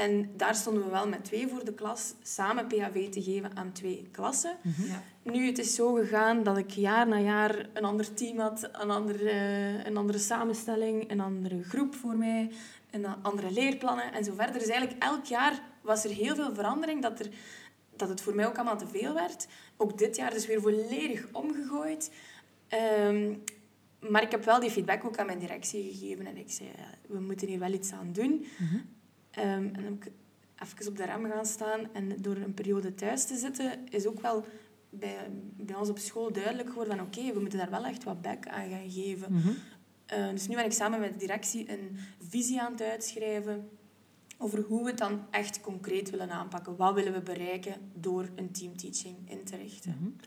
[0.00, 3.72] En daar stonden we wel met twee voor de klas, samen PHV te geven aan
[3.72, 4.56] twee klassen.
[4.62, 5.02] Ja.
[5.22, 8.90] Nu, het is zo gegaan dat ik jaar na jaar een ander team had, een
[8.90, 12.50] andere, eh, een andere samenstelling, een andere groep voor mij,
[12.90, 14.58] een andere leerplannen en zo verder.
[14.58, 17.28] Dus eigenlijk elk jaar was er heel veel verandering, dat, er,
[17.96, 19.46] dat het voor mij ook allemaal te veel werd.
[19.76, 22.10] Ook dit jaar dus weer volledig omgegooid.
[22.68, 23.34] Ehm,
[24.10, 26.90] maar ik heb wel die feedback ook aan mijn directie gegeven en ik zei, ja,
[27.06, 28.46] we moeten hier wel iets aan doen.
[29.36, 30.12] Ehm, en dan heb ik
[30.62, 34.20] even op de rem gaan staan en door een periode thuis te zitten, is ook
[34.20, 34.44] wel
[34.90, 35.16] bij,
[35.56, 38.46] bij ons op school duidelijk geworden van oké, we moeten daar wel echt wat back
[38.46, 39.32] aan gaan geven.
[39.32, 39.48] Mhm.
[40.06, 43.68] Eh, dus nu ben ik samen met de directie een visie aan het uitschrijven
[44.38, 46.76] over hoe we het dan echt concreet willen aanpakken.
[46.76, 50.20] Wat willen we bereiken door een teamteaching in te richten.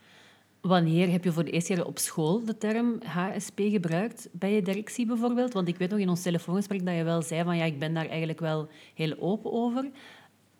[0.60, 4.28] Wanneer heb je voor de eerste keer op school de term HSP gebruikt?
[4.32, 5.52] Bij je directie bijvoorbeeld?
[5.52, 7.94] Want ik weet nog in ons telefoongesprek dat je wel zei van ja, ik ben
[7.94, 9.90] daar eigenlijk wel heel open over.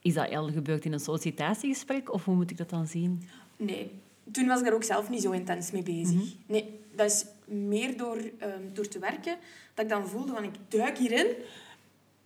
[0.02, 3.22] Is dat al gebeurd in een sollicitatiegesprek of hoe moet ik dat dan zien?
[3.56, 3.90] Nee,
[4.32, 6.34] toen was ik daar ook zelf niet zo intens mee bezig.
[6.46, 9.36] Nee, dat is meer door, ehm, door te werken
[9.74, 11.26] dat ik dan voelde van ik duik hierin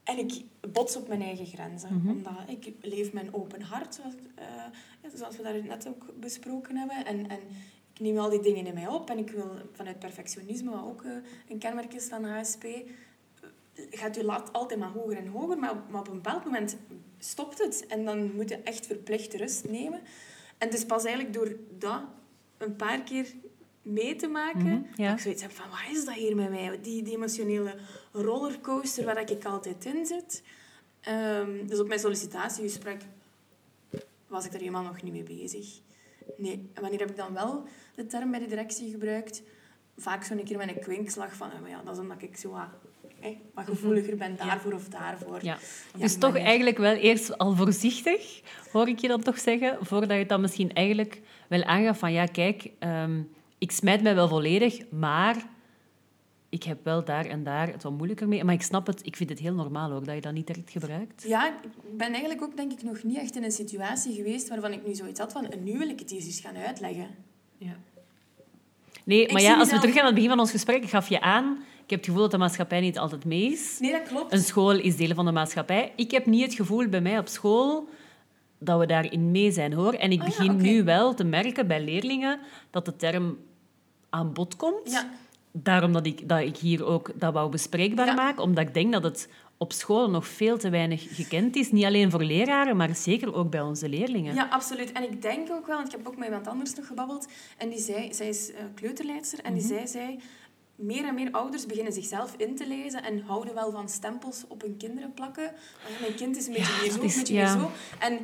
[0.05, 2.03] en ik bots op mijn eigen grenzen.
[2.07, 4.45] Omdat ik leef mijn open hart, zoals, eh,
[5.14, 7.07] zoals we daar net ook besproken hebben.
[7.07, 7.40] En, en
[7.93, 11.03] ik neem al die dingen in mij op en ik wil vanuit perfectionisme, wat ook
[11.03, 11.11] eh,
[11.49, 12.83] een kenmerk is van HSP, eh,
[13.90, 16.77] gaat je lat altijd maar hoger en hoger, maar, maar op een bepaald moment
[17.19, 17.87] stopt het.
[17.87, 20.01] En dan moet je echt verplicht rust nemen.
[20.59, 22.03] En het is pas eigenlijk door dat
[22.59, 23.35] een paar keer
[23.85, 25.07] mee te maken, Mhm, ja.
[25.09, 26.79] dat ik zoiets heb van, wat is dat hier met mij?
[26.83, 27.75] Die, die emotionele
[28.12, 30.42] rollercoaster waar ik altijd in zit.
[31.01, 33.01] Ehm, dus op mijn sollicitatiegesprek
[34.27, 35.66] was ik daar helemaal nog niet mee bezig.
[36.37, 36.68] Nee.
[36.75, 39.42] En wanneer heb ik dan wel de term bij de directie gebruikt?
[39.97, 42.68] Vaak zo'n keer met een kwinkslag van, oh ja, dat is omdat ik zo wat,
[43.20, 45.38] hè, wat gevoeliger ben daarvoor of daarvoor.
[45.44, 45.59] Ja.
[45.94, 48.40] Ja, dus toch eigenlijk wel eerst al voorzichtig,
[48.73, 52.27] hoor ik je dan toch zeggen, voordat je dan misschien eigenlijk wel aangaf van ja,
[52.27, 53.23] kijk, ehm,
[53.64, 55.37] ik smijt mij wel volledig, maar
[56.48, 58.44] ik heb wel daar en daar het wat moeilijker mee.
[58.44, 60.70] Maar ik snap het, ik vind het heel normaal hoor, dat je dat niet direct
[60.70, 61.24] gebruikt.
[61.27, 64.72] Ja, ik ben eigenlijk ook denk ik nog niet echt in een situatie geweest waarvan
[64.72, 67.09] ik nu zoiets had van, en nu wil ik het eens gaan uitleggen.
[67.59, 67.77] Ja.
[69.05, 71.09] Nee, Ik maar ja, als we teruggaan aan het begin van ons gesprek, ik gaf
[71.09, 73.79] je aan, ik heb het gevoel dat de maatschappij niet altijd mee is.
[73.81, 74.33] Nee, dat klopt.
[74.33, 75.92] Een school is deel van de maatschappij.
[75.96, 77.88] Ik heb niet het gevoel bij mij op school
[78.59, 79.92] dat we daarin mee zijn, hoor.
[79.92, 83.38] En ik Ah ja, begin nu wel te merken bij leerlingen dat de term
[84.14, 84.90] aan bod komt.
[84.90, 85.11] Ja,
[85.53, 88.14] Daarom dat ik, dat ik hier ook dat wou bespreekbaar Ja.
[88.14, 91.70] maak, omdat ik denk dat het op school nog veel te weinig gekend is.
[91.70, 94.35] Niet alleen voor leraren, maar zeker ook bij onze leerlingen.
[94.35, 94.92] ja, absoluut.
[94.92, 97.27] En ik denk ook wel, want ik heb ook met iemand anders nog gebabbeld,
[97.59, 100.18] en die zei, zij is eh, kleuterleidster, en die zei, zei,
[100.77, 104.61] meer en meer ouders beginnen zichzelf in te lezen en houden wel van stempels op
[104.61, 105.46] hun kinderen plakken.
[105.46, 107.59] Ah, mijn kind is een beetje Ja, zo, een beetje ja.
[107.59, 107.70] zo.
[107.98, 108.18] En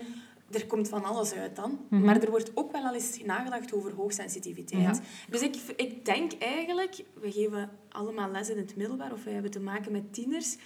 [0.51, 1.87] er komt van alles uit dan.
[1.91, 2.05] Mhm.
[2.05, 4.97] Maar er wordt ook wel al eens nagedacht over hoogsensitiviteit.
[4.97, 5.03] Ja.
[5.31, 9.51] Dus ik, ik denk eigenlijk, we geven allemaal les in het middelbaar of wij hebben
[9.51, 10.57] te maken met tieners.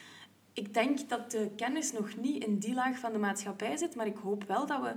[0.53, 4.07] Ik denk dat de kennis nog niet in die laag van de maatschappij zit, maar
[4.07, 4.95] ik hoop wel dat we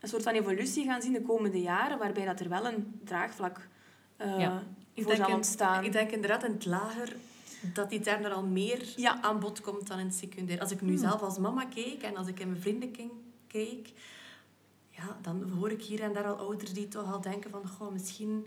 [0.00, 3.68] een soort van evolutie gaan zien de komende jaren, waarbij dat er wel een draagvlak
[4.16, 4.62] eh Ja.
[4.96, 5.84] voor zal in- ontstaan.
[5.84, 7.16] ik denk inderdaad in het lager
[7.72, 9.12] dat die term er al meer Ja.
[9.14, 9.22] Hmm.
[9.24, 10.60] aan bod komt dan in het secundair.
[10.60, 13.10] Als ik nu zelf als mama keek en als ik in mijn vriendenkring
[13.46, 13.88] keek,
[14.96, 17.92] ja, dan hoor ik hier en daar al ouders die toch al denken van goh,
[17.92, 18.46] misschien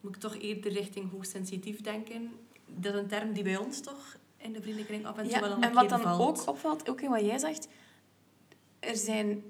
[0.00, 2.30] moet ik toch eerder richting hoogsensitief denken.
[2.66, 5.40] Dat is een term die bij ons toch in de vriendenkring af en toe Ja,
[5.40, 6.20] wel een en wat dan valt.
[6.40, 7.68] ook opvalt, ook in wat jij zegt,
[8.78, 9.42] er, zijn,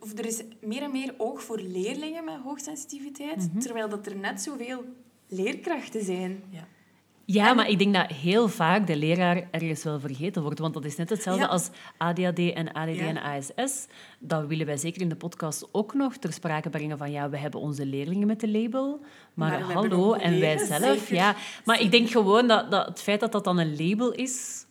[0.00, 3.58] of er is meer en meer oog voor leerlingen met hoogsensitiviteit, Mhm.
[3.58, 4.84] terwijl dat er net zoveel
[5.28, 6.42] leerkrachten zijn.
[6.50, 6.66] Ja.
[7.32, 10.58] Ja, maar ik denk dat heel vaak de leraar ergens wel vergeten wordt.
[10.58, 11.48] Want dat is net hetzelfde Ja.
[11.48, 13.06] als ADHD en ADD Ja.
[13.06, 13.86] en ASS.
[14.18, 17.36] Dat willen wij zeker in de podcast ook nog ter sprake brengen van ja, we
[17.38, 19.00] hebben onze leerlingen met de label,
[19.34, 20.98] maar, hallo, en wij zelf.
[20.98, 21.14] zeker.
[21.14, 21.34] Ja.
[21.64, 24.64] Maar ik denk gewoon dat, dat het feit dat dat dan een label is...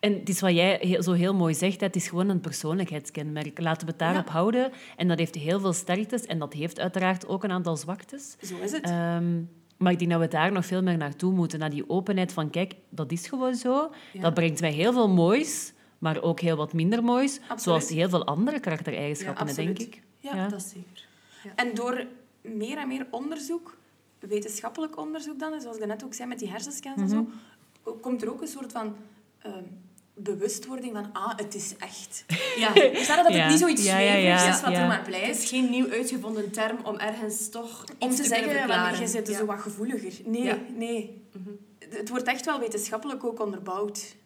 [0.00, 3.60] En het is wat jij zo heel mooi zegt, het is gewoon een persoonlijkheidskenmerk.
[3.60, 4.32] Laten we het daarop Ja.
[4.32, 4.72] houden.
[4.96, 8.36] En dat heeft heel veel sterktes en dat heeft uiteraard ook een aantal zwaktes.
[8.42, 8.84] Zo is het.
[8.84, 9.40] Ehm,
[9.84, 11.58] maar ik denk dat we daar nog veel meer naartoe moeten.
[11.58, 13.90] Naar die openheid van, kijk, dat is gewoon zo.
[14.12, 14.20] Ja.
[14.20, 17.38] Dat brengt mij heel veel moois, maar ook heel wat minder moois.
[17.40, 17.60] Absoluut.
[17.60, 20.02] Zoals heel veel andere karaktereigenschappen, Ja, denk ik.
[20.18, 20.48] Ja, Ja.
[20.48, 21.06] Dat is zeker.
[21.54, 22.06] En door
[22.40, 23.76] meer en meer onderzoek,
[24.18, 27.26] wetenschappelijk onderzoek dan, zoals ik net ook zei met die hersenscans en zo,
[28.00, 28.96] komt er ook een soort van
[29.38, 29.64] ehm,
[30.14, 32.24] bewustwording van, ah, het is echt.
[32.56, 32.72] Ja.
[32.72, 33.40] Verstaan dat Ja.
[33.40, 34.80] het niet zoiets Ja, ja, zweverigs ja, is wat ja.
[34.80, 35.42] er maar Het blijft?
[35.42, 39.00] is geen nieuw uitgevonden term om ergens toch Om te zeggen, want verklaren.
[39.00, 39.36] je zit Ja.
[39.38, 40.12] zo wat gevoeliger.
[40.24, 40.58] Nee, Ja.
[40.76, 41.22] nee.
[41.88, 44.16] Het wordt echt wel wetenschappelijk ook onderbouwd.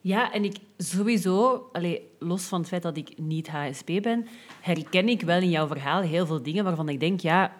[0.00, 4.26] Ja, en ik sowieso, allee, los van het feit dat ik niet HSP ben,
[4.60, 7.52] herken ik wel in jouw verhaal heel veel dingen waarvan ik denk, ja,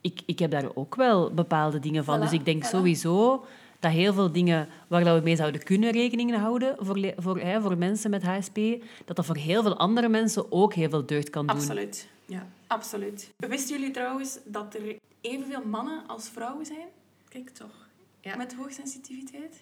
[0.00, 2.16] ik, ik heb daar ook wel bepaalde dingen van.
[2.18, 2.68] Voilà, dus ik denk voilà.
[2.68, 3.44] sowieso
[3.80, 7.60] dat heel veel dingen waar dat we mee zouden kunnen rekening houden voor, voor, hè,
[7.60, 8.56] voor mensen met HSP,
[9.04, 11.56] dat dat voor heel veel andere mensen ook heel veel deugd kan doen.
[11.56, 12.08] Absoluut.
[12.26, 12.46] Ja.
[12.66, 13.30] Absoluut.
[13.36, 16.86] Wisten jullie trouwens dat er evenveel mannen als vrouwen zijn
[17.28, 17.88] Kijk toch.
[18.20, 18.36] Ja.
[18.36, 19.60] met hoogsensitiviteit?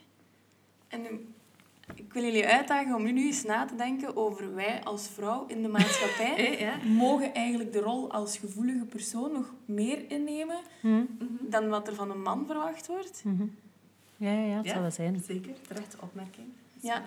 [0.89, 1.09] En nu,
[1.95, 5.63] ik wil jullie uitdagen om nu eens na te denken over wij als vrouw in
[5.63, 6.35] de maatschappij.
[6.47, 6.77] Eh, ja.
[6.85, 11.03] mogen eigenlijk de rol als gevoelige persoon nog meer innemen Hm?
[11.41, 13.23] dan wat er van een man verwacht wordt?
[13.25, 13.45] Mhm.
[14.19, 14.73] Ja, ja, het Ja.
[14.73, 15.23] zal wel zijn.
[15.27, 16.47] Zeker, terechte opmerking.
[16.81, 17.03] Ja.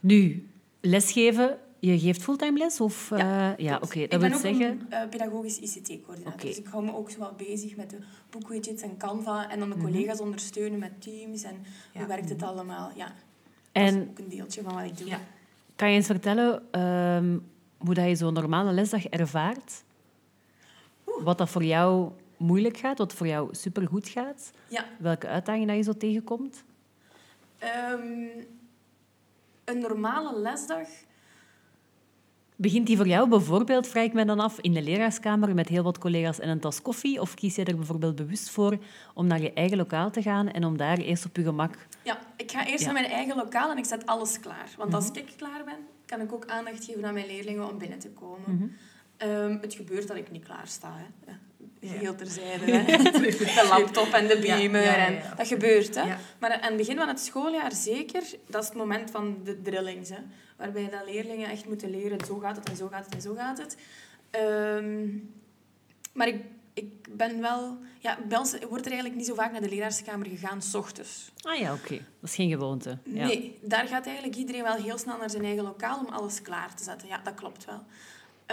[0.00, 0.48] Nu,
[0.80, 1.58] lesgeven.
[1.78, 2.80] Je geeft fulltime les?
[2.80, 3.98] Of, Ja, eh, ja oké.
[3.98, 4.64] ik Dat ben wil ook zeggen...
[4.80, 6.40] een eh, pedagogisch ICT-coördinator.
[6.40, 7.96] Dus ik hou me ook zo wat bezig met de
[8.30, 9.50] boekwidgets en Canva.
[9.50, 9.84] En dan de Mhm.
[9.84, 11.42] collega's ondersteunen met teams.
[11.42, 11.54] En
[11.92, 12.90] hoe werkt het allemaal?
[12.96, 13.14] Ja, dat
[13.72, 15.08] En is ook een deeltje van wat ik doe.
[15.08, 15.20] Ja.
[15.76, 17.38] Kan je eens vertellen ehm,
[17.78, 19.82] hoe dat je zo'n normale lesdag ervaart?
[21.04, 24.50] Wat dat voor jou moeilijk gaat, wat voor jou supergoed gaat?
[24.68, 24.84] Ja.
[24.98, 26.64] Welke uitdagingen dat je zo tegenkomt?
[27.58, 28.00] Ehm,
[29.64, 30.88] een normale lesdag...
[32.56, 35.82] Begint die voor jou bijvoorbeeld, vraag ik me dan af, in de leraarskamer met heel
[35.82, 37.20] wat collega's en een tas koffie?
[37.20, 38.78] Of kies je er bijvoorbeeld bewust voor
[39.14, 41.74] om naar je eigen lokaal te gaan en om daar eerst op je gemak...
[42.02, 42.92] Ja, ik ga eerst Ja.
[42.92, 44.70] naar mijn eigen lokaal en ik zet alles klaar.
[44.76, 45.18] Want als Mhm.
[45.18, 45.76] ik klaar ben,
[46.06, 48.54] kan ik ook aandacht geven aan mijn leerlingen om binnen te komen.
[48.56, 48.66] Mhm.
[49.16, 50.92] Ehm, het gebeurt dat ik niet klaar sta.
[50.96, 51.30] Hè.
[51.32, 51.38] Ja.
[51.80, 52.72] Geheel terzijde.
[52.72, 52.96] Hè.
[52.96, 54.82] de laptop en de Ja, beamer.
[54.82, 55.34] ja, ja, en ja.
[55.36, 55.94] Dat gebeurt.
[55.94, 56.02] Hè.
[56.02, 56.18] Ja.
[56.38, 60.08] Maar aan het begin van het schooljaar zeker, dat is het moment van de drillings.
[60.08, 60.18] Hè.
[60.56, 63.34] Waarbij dat leerlingen echt moeten leren, zo gaat het en zo gaat het en zo
[63.34, 63.76] gaat het.
[64.30, 65.08] Ehm,
[66.12, 66.42] maar ik,
[66.74, 67.78] ik ben wel...
[67.98, 71.32] Ja, bij ons wordt er eigenlijk niet zo vaak naar de leraarskamer gegaan, s ochtends.
[71.42, 71.94] Ah ja, oké.
[72.20, 72.98] Dat is geen gewoonte.
[73.04, 73.26] Ja.
[73.26, 76.74] Nee, daar gaat eigenlijk iedereen wel heel snel naar zijn eigen lokaal om alles klaar
[76.74, 77.08] te zetten.
[77.08, 77.82] Ja, dat klopt wel.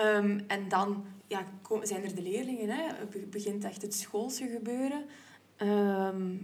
[0.04, 1.46] Ehm, en dan ja,
[1.82, 2.70] zijn er de leerlingen.
[2.70, 2.84] Hè.
[3.12, 5.06] Be- begint echt het schoolse gebeuren.
[5.58, 6.36] Ehm,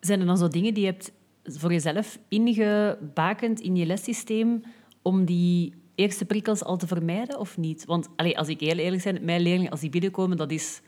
[0.00, 1.12] Zijn er dan zo dingen die je hebt
[1.44, 4.62] voor jezelf ingebakend in je lessysteem
[5.02, 7.84] om die eerste prikkels al te vermijden of niet?
[7.84, 10.80] Want als ik heel eerlijk ben, mijn leerlingen, als die binnenkomen, dat is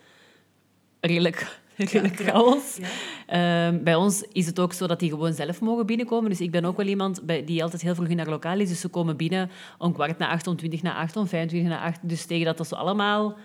[1.00, 1.60] redelijk,
[2.24, 2.78] chaos.
[3.26, 6.30] Ehm, bij ons is het ook zo dat die gewoon zelf mogen binnenkomen.
[6.30, 8.68] Dus ik ben ook wel iemand bij, die altijd heel vroeg in haar lokaal is.
[8.68, 11.82] Dus ze komen binnen om kwart na acht, om twintig na acht, om vijfentwintig na
[11.82, 11.98] acht.
[12.02, 13.36] Dus tegen dat dat zo allemaal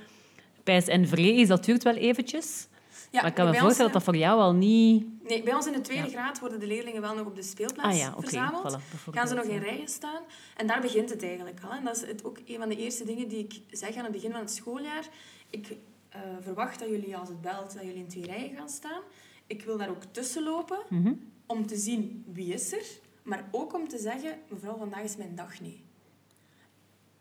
[0.64, 2.68] pijs en vree is, dat duurt wel eventjes.
[3.12, 5.06] Ja, maar ik kan me voorstellen ons, dat dat voor jou al niet...
[5.28, 7.90] Nee, bij ons in de tweede graad worden de leerlingen wel nog op de speelplaats
[7.90, 8.78] Ah ja, verzameld.
[8.78, 10.22] voilà, gaan ze nog in rijen staan.
[10.58, 11.72] En daar begint het eigenlijk al.
[11.72, 14.12] En dat is het ook een van de eerste dingen die ik zeg aan het
[14.12, 15.04] begin van het schooljaar.
[15.50, 15.68] Ik
[16.14, 19.02] eh, verwacht dat jullie, als het belt, dat jullie in twee rijen gaan staan.
[19.48, 21.14] Ik wil daar ook tussen lopen Mhm.
[21.46, 22.86] om te zien wie is er.
[23.24, 25.80] Maar ook om te zeggen, mevrouw, vandaag is mijn dag niet.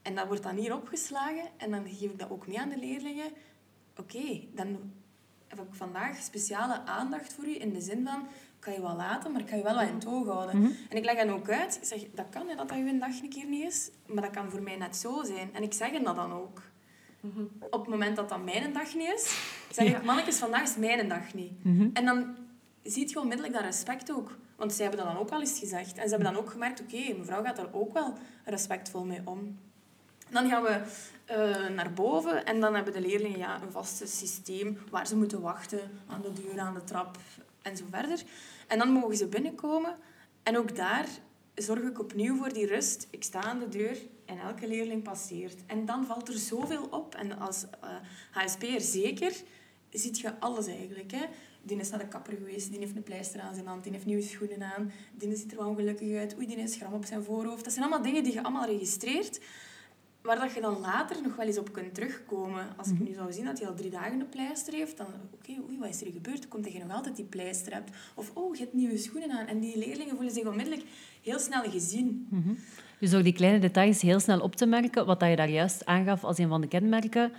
[0.02, 1.44] En dat wordt dan hier opgeslagen.
[1.56, 3.30] En dan geef ik dat ook mee aan de leerlingen.
[3.96, 4.92] Oké, dan
[5.48, 7.54] heb ik vandaag speciale aandacht voor u.
[7.54, 9.88] In de zin van, ik kan je wel laten, maar ik kan je wel wat
[9.88, 10.54] in het oog houden.
[10.90, 11.76] En ik leg dan ook uit.
[11.76, 13.90] Ik zeg, dat kan, hè, dat dat uw dag een keer niet is.
[14.06, 15.54] Maar dat kan voor mij net zo zijn.
[15.54, 16.62] En ik zeg dat dan ook.
[17.70, 19.38] Op het moment dat dat mijn dag niet is,
[19.70, 21.52] zeg ik, mannetjes, vandaag is mijn dag niet.
[21.92, 22.36] En dan
[22.82, 24.36] ziet je onmiddellijk dat respect ook.
[24.56, 25.98] Want zij hebben dat dan ook al eens gezegd.
[25.98, 29.58] En ze hebben dan ook gemerkt, oké, mevrouw gaat daar ook wel respectvol mee om.
[30.30, 30.80] Dan gaan we
[31.24, 35.40] eh, naar boven en dan hebben de leerlingen ja, een vast systeem waar ze moeten
[35.40, 37.18] wachten aan de deur, aan de trap
[37.62, 38.22] en zo verder.
[38.68, 39.96] En dan mogen ze binnenkomen
[40.42, 41.06] en ook daar
[41.54, 43.06] zorg ik opnieuw voor die rust.
[43.10, 45.66] Ik sta aan de deur en elke leerling passeert.
[45.66, 47.14] En dan valt er zoveel op.
[47.14, 47.96] En als eh
[48.32, 49.32] HSP'er zeker,
[49.90, 51.10] ziet je alles eigenlijk.
[51.10, 51.24] Hè?
[51.62, 54.04] Die is naar de kapper geweest, die heeft een pleister aan zijn hand, die heeft
[54.04, 57.24] nieuwe schoenen aan, die ziet er wel ongelukkig uit, oei, die heeft schram op zijn
[57.24, 57.64] voorhoofd.
[57.64, 59.40] Dat zijn allemaal dingen die je allemaal registreert,
[60.22, 62.66] waar dat je dan later nog wel eens op kunt terugkomen.
[62.76, 65.52] Als ik nu zou zien dat hij al drie dagen een pleister heeft, dan, oké,
[65.68, 66.48] oei, wat is er gebeurd?
[66.48, 67.90] Komt dat je nog altijd die pleister hebt?
[68.14, 69.46] Of, oh, je hebt nieuwe schoenen aan.
[69.46, 70.84] En die leerlingen voelen zich onmiddellijk
[71.22, 72.28] heel snel gezien.
[72.98, 75.86] Dus door die kleine details heel snel op te merken, wat dat je daar juist
[75.86, 77.32] aangaf als een van de kenmerken,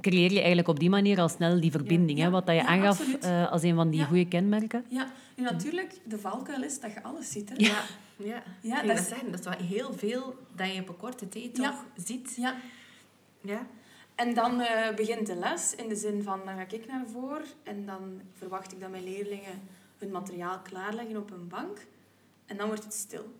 [0.00, 2.18] creëer je eigenlijk op die manier al snel die verbinding.
[2.18, 2.30] Ja, hè?
[2.30, 4.84] Wat dat je ja, aangaf eh, als een van die goede kenmerken.
[4.88, 7.48] Ja, nu natuurlijk, de valkuil is dat je alles ziet.
[7.48, 7.54] Hè?
[7.58, 7.82] Ja,
[8.16, 8.42] ja.
[8.60, 9.30] Ja, dat is- zeggen.
[9.30, 11.70] Dat is wel heel veel dat je op een korte tijd Ja.
[11.70, 12.34] toch ziet.
[12.36, 12.56] Ja.
[13.40, 13.66] Ja.
[14.14, 17.44] En dan eh, begint de les in de zin van, dan ga ik naar voren
[17.62, 19.60] en dan verwacht ik dat mijn leerlingen
[19.98, 21.86] hun materiaal klaarleggen op een bank.
[22.46, 23.34] En dan wordt het stil.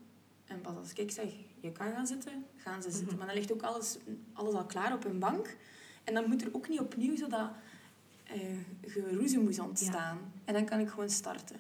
[0.47, 3.17] En pas als ik zeg, je kan gaan zitten, gaan ze zitten.
[3.17, 3.97] Maar dan ligt ook alles,
[4.33, 5.57] alles al klaar op een bank.
[6.05, 7.51] En dan moet er ook niet opnieuw zo dat
[8.25, 8.41] eh
[8.87, 10.19] geroezemoes ontstaan.
[10.45, 11.57] En dan kan ik gewoon starten.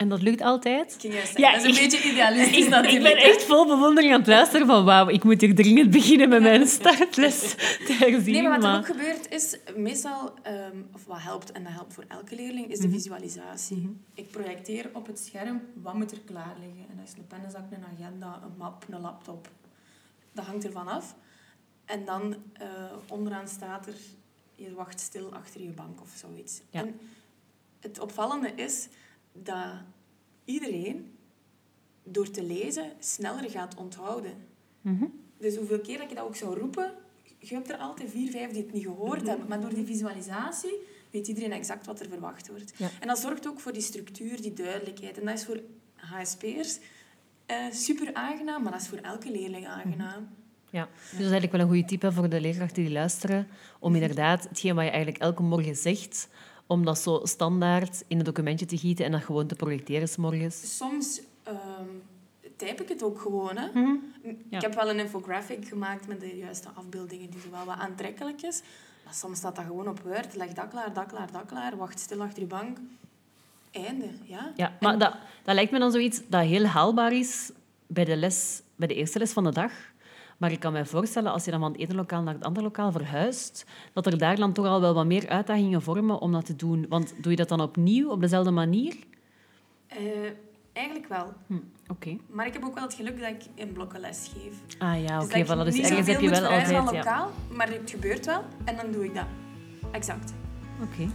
[0.00, 0.96] En dat lukt altijd.
[1.04, 3.14] Ik Ja, dat is een ik- beetje idealistisch Ik, ik natuurlijk.
[3.14, 6.40] ben echt vol bewondering aan het luisteren van wauw, ik moet hier dringend beginnen met
[6.42, 7.40] mijn startles
[7.86, 8.32] te herzien.
[8.32, 11.72] Nee, maar wat er maar- ook gebeurt is, meestal, ehm, of wat helpt, en dat
[11.72, 12.96] helpt voor elke leerling, is de Mhm.
[12.96, 13.96] visualisatie.
[14.14, 16.86] Ik projecteer op het scherm, wat moet er klaar liggen?
[16.90, 19.48] En dat is een pennenzak, een agenda, een map, een laptop.
[20.32, 21.14] Dat hangt ervan af.
[21.84, 22.66] En dan eh,
[23.08, 23.94] onderaan staat er,
[24.54, 26.60] je wacht stil achter je bank of zoiets.
[26.70, 26.80] Ja.
[26.80, 27.00] En
[27.80, 28.88] het opvallende is
[29.32, 29.72] dat
[30.44, 31.12] iedereen,
[32.02, 34.32] door te lezen, sneller gaat onthouden.
[34.80, 35.04] Mhm.
[35.38, 36.92] Dus hoeveel keer dat je dat ook zou roepen,
[37.38, 39.48] je hebt er altijd vier, vijf die het niet gehoord hebben.
[39.48, 40.74] Maar door die visualisatie
[41.10, 42.72] weet iedereen exact wat er verwacht wordt.
[42.76, 42.88] Ja.
[43.00, 45.18] En dat zorgt ook voor die structuur, die duidelijkheid.
[45.18, 45.60] En dat is voor
[45.94, 46.78] HSP'ers
[47.46, 50.28] eh, super aangenaam, maar dat is voor elke leerling aangenaam.
[50.70, 53.48] Ja, dus dat is eigenlijk wel een goede tip hè, voor de leerkrachten die luisteren.
[53.78, 56.28] Om inderdaad hetgeen wat je eigenlijk elke morgen zegt,
[56.70, 60.16] om dat zo standaard in een documentje te gieten en dat gewoon te projecteren s
[60.16, 60.76] morgens.
[60.76, 61.88] Soms ehm
[62.66, 63.56] typ ik het ook gewoon.
[63.56, 63.66] Hè.
[63.74, 63.94] Mhm.
[64.48, 68.42] Ik heb wel een infographic gemaakt met de juiste afbeeldingen die zo wel wat aantrekkelijk
[68.42, 68.62] is.
[69.04, 70.34] Maar soms staat dat gewoon op Word.
[70.34, 71.76] Leg dat klaar, dat klaar, dat klaar.
[71.76, 72.78] Wacht stil achter je bank.
[73.70, 74.52] Einde, ja.
[74.56, 77.50] Ja, maar dat, dat lijkt me dan zoiets dat heel haalbaar is
[77.86, 79.72] bij de, les, bij de eerste les van de dag.
[80.40, 82.64] Maar ik kan me voorstellen, als je dan van het ene lokaal naar het andere
[82.64, 86.46] lokaal verhuist, dat er daar dan toch al wel wat meer uitdagingen vormen om dat
[86.46, 86.86] te doen.
[86.88, 88.96] Want doe je dat dan opnieuw, op dezelfde manier?
[89.86, 89.98] Eh,
[90.72, 91.32] eigenlijk wel.
[91.46, 91.54] Hm,
[91.88, 92.16] Oké.
[92.30, 94.78] Maar ik heb ook wel het geluk dat ik in blokken les geef.
[94.78, 95.38] Ah ja, Dus oké.
[95.38, 96.66] dat voilà, ik dus niet ergens heb je wel altijd...
[96.66, 96.92] van Ja.
[96.92, 98.42] lokaal, maar het gebeurt wel.
[98.64, 99.26] En dan doe ik dat.
[99.90, 100.32] Exact.
[100.82, 101.10] Oké.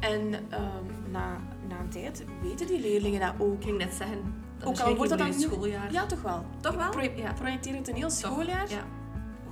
[0.00, 3.54] En ehm, na, na een tijd weten die leerlingen dat ook.
[3.58, 5.92] Ik ging net zeggen, Ook al wordt dat dan een nu- schooljaar.
[5.92, 6.44] Ja, toch wel.
[6.60, 6.90] Toch wel?
[6.90, 7.32] Pro- Ja.
[7.32, 8.16] projecteer het een heel Toch.
[8.16, 8.68] schooljaar.
[8.70, 8.84] Ja.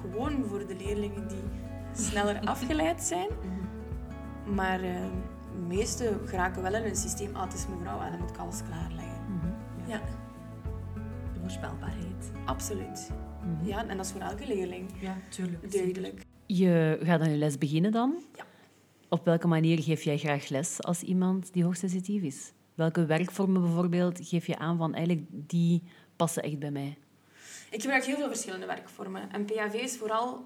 [0.00, 1.42] Gewoon voor de leerlingen die
[1.92, 3.28] sneller afgeleid zijn.
[3.42, 4.54] Mhm.
[4.54, 4.94] Maar eh,
[5.52, 7.34] de meesten geraken wel in een systeem.
[7.36, 9.22] Ah, het is mevrouw, en dan moet ik alles klaarleggen.
[9.28, 9.90] Mhm.
[9.90, 10.00] Ja,
[11.34, 12.30] De voorspelbaarheid.
[12.44, 13.10] absoluut.
[13.42, 13.66] Mhm.
[13.68, 15.72] Ja, en dat is voor elke leerling Ja, tuurlijk.
[15.72, 16.20] duidelijk.
[16.46, 18.14] Je gaat aan je les beginnen dan.
[18.36, 18.44] Ja.
[19.08, 22.52] Op welke manier geef jij graag les als iemand die hoogsensitief is?
[22.78, 25.82] Welke werkvormen bijvoorbeeld geef je aan van eigenlijk die
[26.16, 26.96] passen echt bij mij?
[27.70, 29.30] Ik gebruik heel veel verschillende werkvormen.
[29.32, 30.44] En PAV is vooral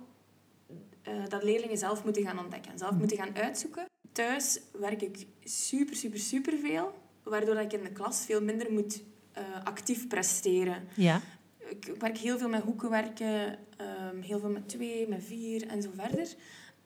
[1.02, 3.84] eh, dat leerlingen zelf moeten gaan ontdekken, zelf moeten gaan uitzoeken.
[4.12, 6.92] thuis werk ik super, super, super veel.
[7.22, 10.82] Waardoor ik in de klas veel minder moet eh, actief presteren.
[10.94, 11.20] Ja.
[11.68, 15.90] Ik werk heel veel met hoekenwerken, ehm, heel veel met twee, met vier en zo
[15.96, 16.34] verder.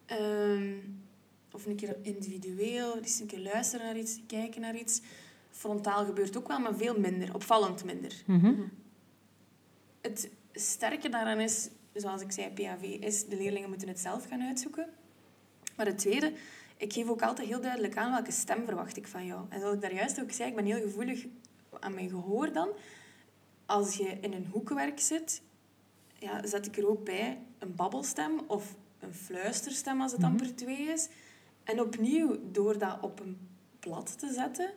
[0.06, 0.74] Ehm,
[1.52, 5.00] of een keer individueel, eens een keer luisteren naar iets, kijken naar iets.
[5.56, 8.22] Frontaal gebeurt ook wel, maar veel minder, opvallend minder.
[8.26, 8.54] Mhm.
[10.00, 14.42] Het sterke daaraan is, zoals ik zei, PAV is, de leerlingen moeten het zelf gaan
[14.42, 14.88] uitzoeken.
[15.76, 16.32] Maar het tweede,
[16.76, 19.44] ik geef ook altijd heel duidelijk aan welke stem verwacht ik van jou.
[19.48, 21.26] En zoals ik daar juist ook zei, ik ben heel gevoelig
[21.80, 22.68] aan mijn gehoor dan.
[23.66, 25.42] Als je in een hoekenwerk zit,
[26.18, 30.30] ja, zet ik er ook bij een babbelstem of een fluisterstem als het Mhm.
[30.30, 31.08] amper twee is.
[31.64, 33.48] En opnieuw, door dat op een
[33.80, 34.70] blad te zetten,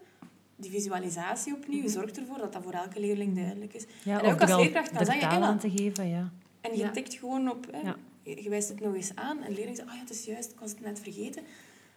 [0.60, 3.86] die visualisatie opnieuw, zorgt ervoor dat dat voor elke leerling duidelijk is.
[4.04, 6.32] ja en ook als er al leerkracht kan zeggen, aan te geven, ja.
[6.62, 6.92] en je Ja.
[6.92, 7.96] tikt gewoon op, hè, Ja.
[8.24, 9.38] je wijst het nog eens aan.
[9.44, 11.42] En de leerling zegt, oh ja, het is juist, ik was het net vergeten.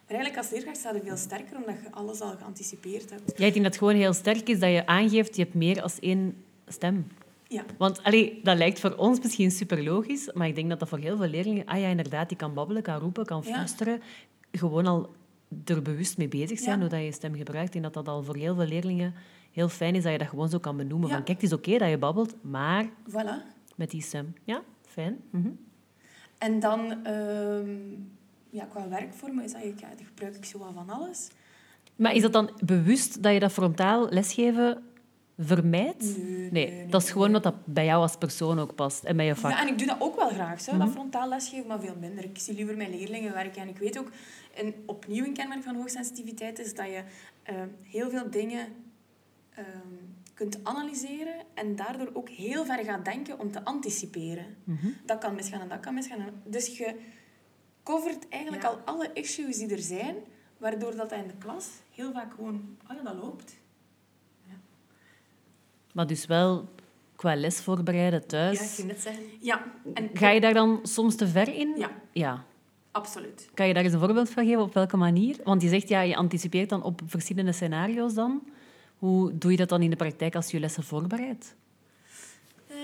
[0.07, 3.23] Maar eigenlijk als leerkracht staat er veel sterker, omdat je alles al geanticipeerd hebt.
[3.37, 5.99] Jij denkt dat het gewoon heel sterk is dat je aangeeft, je hebt meer als
[5.99, 6.35] één
[6.67, 7.07] stem.
[7.47, 10.89] Ja, Want allee, dat lijkt voor ons misschien super logisch, maar ik denk dat dat
[10.89, 11.65] voor heel veel leerlingen...
[11.65, 14.01] Ah ja, inderdaad, die kan babbelen, kan roepen, kan fluisteren.
[14.51, 15.09] Gewoon al
[15.65, 16.81] er bewust mee bezig zijn, Ja.
[16.81, 17.75] hoe dat je je stem gebruikt.
[17.75, 19.13] En dat dat al voor heel veel leerlingen
[19.51, 21.09] heel fijn is dat je dat gewoon zo kan benoemen.
[21.09, 21.15] Ja.
[21.15, 23.53] Van, kijk, het is oké dat je babbelt, maar voilà.
[23.75, 24.33] met die stem.
[24.43, 25.17] Ja, fijn.
[25.29, 25.49] Mhm.
[26.37, 27.69] En dan, ehm,
[28.49, 31.27] ja, qua werkvormen is dat, ja, dan gebruik ik zo wel van alles.
[31.95, 34.83] Maar is dat dan bewust dat je dat frontaal lesgeven
[35.37, 36.17] vermijdt?
[36.17, 39.25] Nee, Nee, dat is gewoon wat dat bij jou als persoon ook past en bij
[39.25, 39.51] je vak.
[39.51, 40.79] Ja, en ik doe dat ook wel graag, zo, Mhm.
[40.85, 42.23] dat frontaal lesgeven, maar veel minder.
[42.23, 43.61] Ik zie liever mijn leerlingen werken.
[43.61, 44.09] En ik weet ook,
[44.53, 47.03] en opnieuw een kenmerk van hoogsensitiviteit is dat je
[47.43, 48.67] ehm, heel veel dingen
[49.49, 49.87] ehm,
[50.33, 54.45] kunt analyseren en daardoor ook heel ver gaat denken om te anticiperen.
[54.63, 54.87] Mhm.
[55.05, 56.41] Dat kan misgaan en dat kan misgaan.
[56.45, 56.99] Dus je
[57.83, 58.69] covert eigenlijk Ja.
[58.69, 60.15] al alle issues die er zijn,
[60.57, 63.61] waardoor dat in de klas heel vaak gewoon, oh ja, dat loopt.
[65.93, 66.69] Maar dus wel
[67.15, 68.57] qua les voorbereiden thuis.
[68.59, 69.23] Ja, ik ging net zeggen.
[69.39, 69.63] Ja,
[69.93, 71.73] en Ga je daar dan soms te ver in?
[71.77, 72.45] Ja, Ja.
[72.93, 73.49] Absoluut.
[73.53, 74.61] Kan je daar eens een voorbeeld van geven?
[74.61, 75.35] Op welke manier?
[75.43, 78.41] Want je zegt, ja, je anticipeert dan op verschillende scenario's dan.
[78.97, 81.55] Hoe doe je dat dan in de praktijk als je lessen voorbereidt?
[82.67, 82.75] Eh,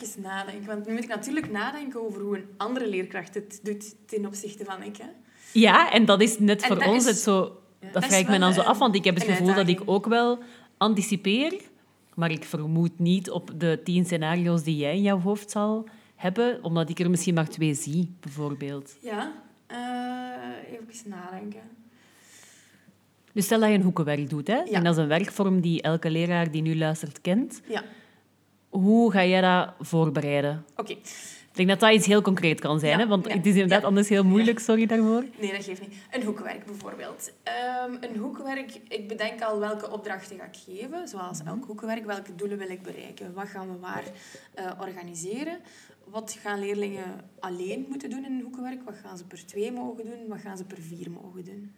[0.00, 3.94] even nadenken, want nu moet ik natuurlijk nadenken over hoe een andere leerkracht het doet
[4.06, 4.96] ten opzichte van ik.
[4.96, 5.06] Hè.
[5.52, 7.58] Ja, en dat is net En voor ons is- het zo...
[7.80, 7.90] Ja.
[7.92, 9.80] Dat vraag ik me dan zo een- af, want ik heb het gevoel dat ik
[9.84, 10.38] ook wel
[10.78, 11.60] anticipeer,
[12.14, 16.58] maar ik vermoed niet op de tien scenario's die jij in jouw hoofd zal hebben,
[16.64, 18.96] omdat ik er misschien maar twee zie, bijvoorbeeld.
[19.02, 19.32] Ja,
[19.66, 21.60] eh, even nadenken.
[23.32, 24.56] Dus stel dat je een hoekenwerk doet, hè?
[24.56, 24.64] Ja.
[24.72, 27.60] en dat is een werkvorm die elke leraar die nu luistert kent.
[27.68, 27.82] Ja,
[28.68, 30.64] Hoe ga jij dat voorbereiden?
[30.76, 30.96] oké.
[31.54, 33.06] Ik denk dat dat iets heel concreet kan zijn, Ja, hè?
[33.06, 33.86] want ja, het is inderdaad ja.
[33.86, 35.24] anders heel moeilijk, sorry daarvoor.
[35.40, 35.94] Nee, dat geeft niet.
[36.10, 37.32] Een hoekwerk bijvoorbeeld.
[37.42, 41.08] Ehm, een hoekwerk, ik bedenk al welke opdrachten ga ik geven.
[41.08, 43.34] Zoals elk hoekwerk, welke doelen wil ik bereiken?
[43.34, 44.04] Wat gaan we waar
[44.54, 45.58] eh, organiseren?
[46.04, 48.82] Wat gaan leerlingen alleen moeten doen in een hoekwerk?
[48.84, 50.26] Wat gaan ze per twee mogen doen?
[50.28, 51.74] Wat gaan ze per vier mogen doen?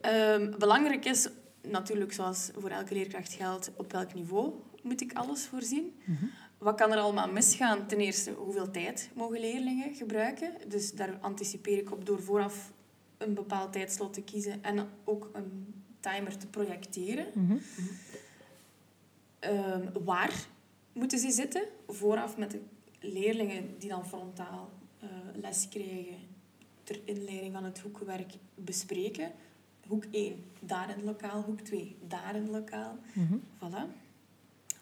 [0.00, 1.28] Ehm, belangrijk is
[1.68, 5.92] natuurlijk, zoals voor elke leerkracht geldt, op welk niveau moet ik alles voorzien?
[6.64, 7.86] Wat kan er allemaal misgaan?
[7.86, 10.52] Ten eerste, hoeveel tijd mogen leerlingen gebruiken?
[10.68, 12.72] Dus daar anticipeer ik op door vooraf
[13.18, 17.26] een bepaald tijdslot te kiezen en ook een timer te projecteren.
[17.34, 17.56] Mhm.
[19.38, 20.46] Ehm, waar
[20.92, 21.62] moeten ze zitten?
[21.88, 22.60] Vooraf met de
[23.00, 26.18] leerlingen die dan frontaal eh, les krijgen
[26.82, 29.32] ter inleiding van het hoekwerk bespreken.
[29.86, 31.42] Hoek 1, daar in het lokaal.
[31.42, 32.98] Hoek 2, daar in het lokaal.
[33.14, 33.34] Mhm.
[33.34, 34.03] Voilà.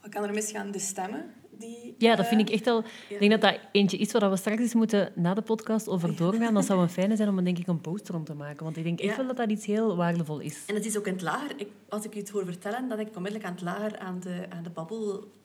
[0.03, 0.71] Wat kan er misgaan?
[0.71, 1.25] De stemmen.
[1.51, 2.79] Die, Ja, dat eh, vind ik echt wel...
[3.09, 6.17] Ik denk dat dat eentje is waar we straks eens moeten na de podcast over
[6.17, 6.55] doorgaan.
[6.55, 8.65] Dat zou een fijne zijn om denk ik, een poster om te maken.
[8.65, 9.17] Want ik denk echt Ja.
[9.17, 10.65] wel dat dat iets heel waardevol is.
[10.67, 11.51] En het is ook in het lager.
[11.57, 14.21] Ik, als ik u het hoor vertellen, dan denk ik onmiddellijk aan het lager, aan
[14.21, 14.71] de, aan de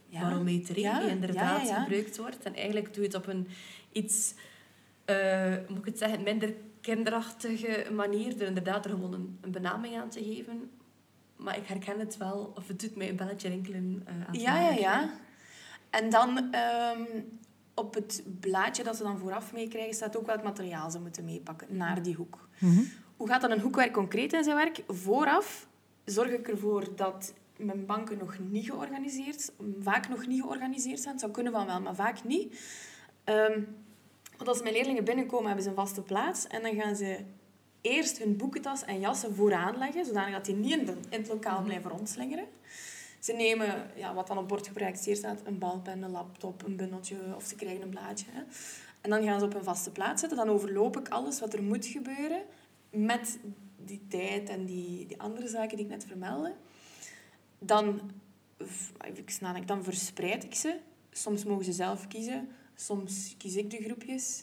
[0.10, 1.00] Ja.
[1.00, 2.44] die inderdaad gebruikt wordt.
[2.44, 3.48] En eigenlijk doe je het op een
[3.92, 4.34] iets,
[5.06, 8.42] eh, moet ik het zeggen, minder kinderachtige manier.
[8.42, 10.70] Er inderdaad er gewoon een, een benaming aan te geven.
[11.38, 14.42] Maar ik herken het wel, of het doet mij een belletje rinkelen eh, aan het
[14.42, 15.10] Ja, ja, ja.
[15.90, 17.02] En dan ehm,
[17.74, 21.68] op het blaadje dat ze dan vooraf meekrijgen, staat ook welk materiaal ze moeten meepakken
[21.78, 22.48] naar die hoek.
[22.60, 22.82] Mhm.
[23.18, 24.84] Hoe gaat dan een hoekwerk concreet in zijn werk?
[24.88, 25.68] Vooraf
[26.06, 31.12] zorg ik ervoor dat mijn banken nog niet georganiseerd, vaak nog niet georganiseerd zijn.
[31.12, 32.60] Het zou kunnen van wel, maar vaak niet.
[33.24, 33.62] Ehm,
[34.38, 37.20] want als mijn leerlingen binnenkomen, hebben ze een vaste plaats en dan gaan ze
[37.82, 41.28] eerst hun boekentas en jassen vooraan leggen, zodanig dat die niet in, de- in het
[41.28, 42.46] lokaal blijven rondslingeren.
[43.20, 47.18] Ze nemen, ja, wat dan op bord geprojecteerd staat, een balpen, een laptop, een bundeltje
[47.36, 48.26] of ze krijgen een blaadje.
[48.30, 48.42] Hè.
[49.02, 50.38] En dan gaan ze op een vaste plaats zitten.
[50.38, 52.42] Dan overloop ik alles wat er moet gebeuren.
[52.90, 53.40] met
[53.86, 56.54] die tijd en die, die andere zaken die ik net vermeldde,
[57.60, 58.02] dan,
[59.66, 60.78] dan verspreid ik ze.
[61.12, 64.38] Soms mogen ze zelf kiezen, soms kies ik de groepjes.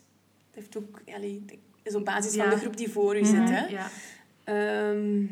[0.46, 1.44] Het heeft ook, allee,
[1.84, 3.30] is op basis van de groep die voor u Mhm.
[3.30, 3.50] zit.
[3.50, 3.66] Hè?
[3.66, 3.88] Ja.
[4.44, 5.26] Ehm,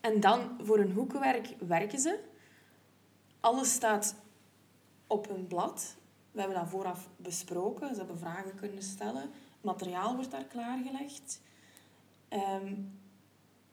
[0.00, 2.18] en dan voor een hoekenwerk werken ze.
[3.40, 4.14] Alles staat
[5.06, 5.96] op een blad.
[6.32, 7.88] We hebben dat vooraf besproken.
[7.88, 9.30] Ze hebben vragen kunnen stellen.
[9.60, 11.40] Materiaal wordt daar klaargelegd.
[12.28, 12.74] Ehm,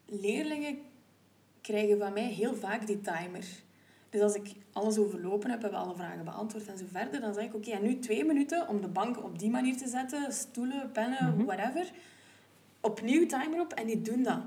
[0.06, 0.78] leerlingen
[1.62, 3.46] krijgen van mij heel vaak die timer.
[4.16, 7.34] Dus als ik alles overlopen heb, hebben we alle vragen beantwoord en zo verder, dan
[7.34, 10.32] zeg ik, oké, en nu twee minuten om de bank op die manier te zetten,
[10.34, 11.46] stoelen, pennen, Mhm.
[11.46, 11.92] whatever.
[12.82, 14.40] Opnieuw timer op en die doen dat.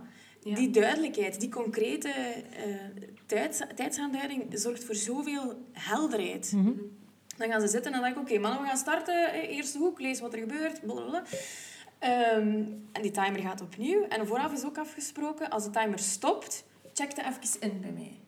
[0.43, 0.55] Ja.
[0.55, 2.75] Die duidelijkheid, die concrete eh,
[3.27, 6.53] tijds, tijdsaanduiding zorgt voor zoveel helderheid.
[6.53, 6.73] Mhm.
[7.37, 9.33] Dan gaan ze zitten en dan denk ik, oké, mannen, we gaan starten.
[9.33, 10.81] Eh, Eerste hoek, lees wat er gebeurt.
[10.81, 11.23] Blablabla.
[11.99, 14.03] Ehm, en die timer gaat opnieuw.
[14.03, 18.19] En vooraf is ook afgesproken, als de timer stopt, check er even in bij mij.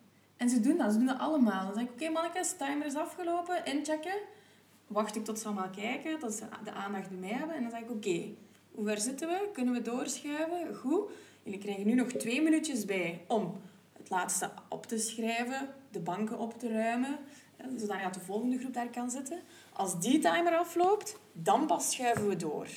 [0.41, 1.65] En ze doen dat, ze doen dat allemaal.
[1.65, 2.13] Dan zeg ik, oké
[2.51, 4.15] de timer is afgelopen, inchecken.
[4.87, 7.57] Wacht ik tot ze allemaal kijken, tot ze de aandacht bij mij hebben.
[7.57, 8.25] En dan zeg ik, oké,
[8.71, 9.49] hoe ver zitten we?
[9.53, 10.75] Kunnen we doorschuiven?
[10.75, 11.11] Goed.
[11.43, 13.61] Jullie krijgen nu nog twee minuutjes bij om
[13.93, 17.19] het laatste op te schrijven, de banken op te ruimen,
[17.77, 19.41] zodat de volgende groep daar kan zitten.
[19.73, 22.69] Als die timer afloopt, dan pas schuiven we door.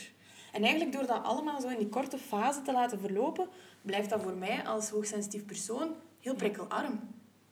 [0.52, 3.48] En eigenlijk door dat allemaal zo in die korte fase te laten verlopen,
[3.82, 7.00] blijft dat voor mij als hoogsensitief persoon heel prikkelarm.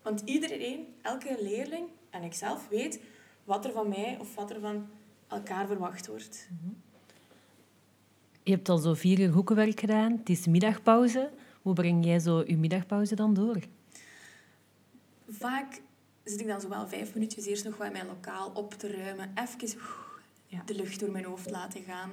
[0.02, 3.00] Want iedereen, elke leerling en ikzelf weet
[3.44, 4.88] wat er van mij of wat er van
[5.28, 6.50] elkaar verwacht wordt.
[8.44, 10.12] Je hebt al zo vier uur hoekenwerk gedaan.
[10.12, 11.32] Het is middagpauze.
[11.62, 13.58] Hoe breng jij zo je middagpauze dan door?
[15.30, 15.82] Vaak
[16.24, 18.92] zit ik dan zo wel vijf minuutjes eerst nog wat in mijn lokaal op te
[18.96, 19.32] ruimen.
[19.36, 19.80] Even
[20.46, 20.62] Ja.
[20.66, 22.12] de lucht door mijn hoofd laten gaan.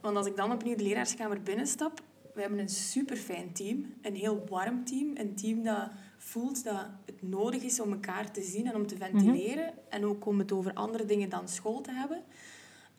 [0.00, 2.02] Want als ik dan opnieuw de leraarskamer binnenstap,
[2.34, 3.94] we hebben een super fijn team.
[4.02, 5.10] Een heel warm team.
[5.16, 8.96] Een team dat voelt dat het nodig is om elkaar te zien en om te
[8.96, 9.74] ventileren.
[9.88, 12.22] En ook om het over andere dingen dan school te hebben.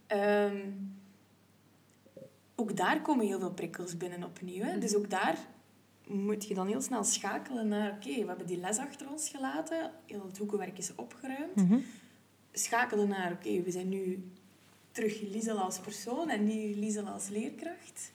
[0.08, 0.72] Ehm,
[2.56, 4.64] ook daar komen heel veel prikkels binnen opnieuw.
[4.64, 4.78] Hè?
[4.78, 5.38] Dus ook daar
[6.08, 7.92] moet je dan heel snel schakelen naar...
[7.92, 9.92] Oké, we hebben die les achter ons gelaten.
[10.06, 11.56] Heel het hoekenwerk is opgeruimd.
[11.56, 11.80] Mhm.
[12.52, 13.32] Schakelen naar...
[13.32, 14.32] Oké, we zijn nu
[14.92, 18.12] terug Liesel als persoon en niet Liesel als leerkracht.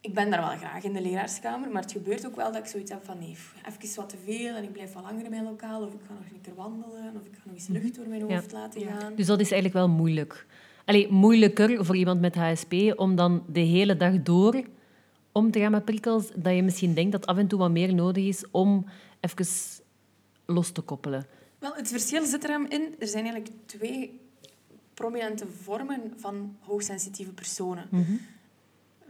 [0.00, 2.66] Ik ben daar wel graag in de leraarskamer, maar het gebeurt ook wel dat ik
[2.70, 3.36] zoiets heb van nee,
[3.80, 6.12] even wat te veel en ik blijf wat langer in mijn lokaal of ik ga
[6.12, 8.34] nog een keer wandelen of ik ga nog eens lucht door mijn Ja.
[8.34, 8.98] hoofd laten Ja.
[8.98, 9.14] gaan.
[9.14, 10.46] Dus dat is eigenlijk wel moeilijk.
[10.84, 14.62] Allee, moeilijker voor iemand met HSP om dan de hele dag door
[15.32, 17.94] om te gaan met prikkels, dat je misschien denkt dat af en toe wat meer
[17.94, 18.84] nodig is om
[19.20, 19.46] even
[20.46, 21.26] los te koppelen.
[21.58, 22.94] Wel, het verschil zit er hem in.
[22.98, 24.20] Er zijn eigenlijk twee
[24.94, 27.88] prominente vormen van hoogsensitieve personen.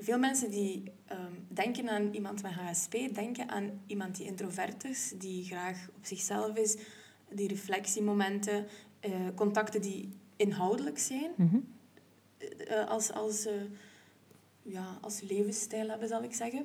[0.03, 5.13] Veel mensen die ehm, denken aan iemand met HSP, denken aan iemand die introvert is,
[5.19, 6.77] die graag op zichzelf is,
[7.31, 8.67] die reflectiemomenten,
[9.01, 11.57] eh, contacten die inhoudelijk zijn, Mhm.
[12.39, 13.53] eh, als, als, eh,
[14.63, 16.65] ja, als levensstijl hebben, zal ik zeggen.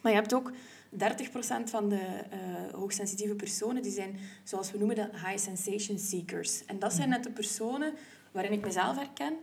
[0.00, 0.52] Maar je hebt ook
[0.90, 1.96] 30% van de
[2.30, 2.38] eh,
[2.74, 6.64] hoogsensitieve personen, die zijn, zoals we noemen, de high sensation seekers.
[6.64, 7.94] En dat zijn net de personen
[8.32, 9.34] waarin ik mezelf herken,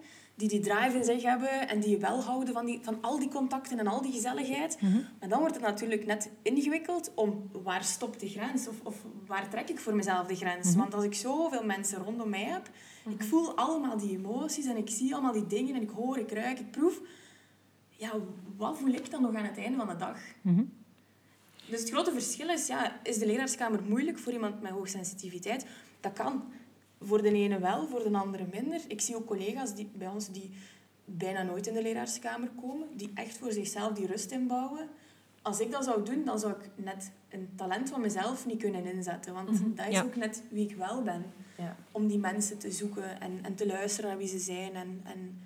[0.42, 3.30] die die drive in zich hebben en die wel houden van, die, van al die
[3.30, 4.78] contacten en al die gezelligheid.
[5.20, 8.96] Maar dan wordt het natuurlijk net ingewikkeld om waar stopt de grens of, of
[9.28, 10.76] waar trek ik voor mezelf de grens.
[10.76, 12.70] Want als ik zoveel mensen rondom mij heb,
[13.10, 16.32] ik voel allemaal die emoties en ik zie allemaal die dingen en ik hoor, ik
[16.32, 17.02] ruik, ik proef.
[17.89, 18.12] Ja,
[18.58, 20.18] wat voel ik dan nog aan het einde van de dag?
[20.42, 20.64] Mhm.
[21.70, 25.66] Dus het grote verschil is, ja, is de leraarskamer moeilijk voor iemand met hoogsensitiviteit?
[26.00, 26.44] Dat kan.
[27.02, 28.82] Voor de ene wel, voor de andere minder.
[28.88, 30.52] Ik zie ook collega's die, bij ons die
[31.06, 34.88] bijna nooit in de leraarskamer komen, die echt voor zichzelf die rust inbouwen.
[35.41, 38.86] Als ik dat zou doen, dan zou ik net een talent van mezelf niet kunnen
[38.86, 39.34] inzetten.
[39.34, 39.47] Want
[39.78, 40.04] dat is Ja.
[40.04, 41.26] ook net wie ik wel ben.
[41.58, 41.76] Ja.
[41.91, 45.41] Om die mensen te zoeken en, en te luisteren naar wie ze zijn en, en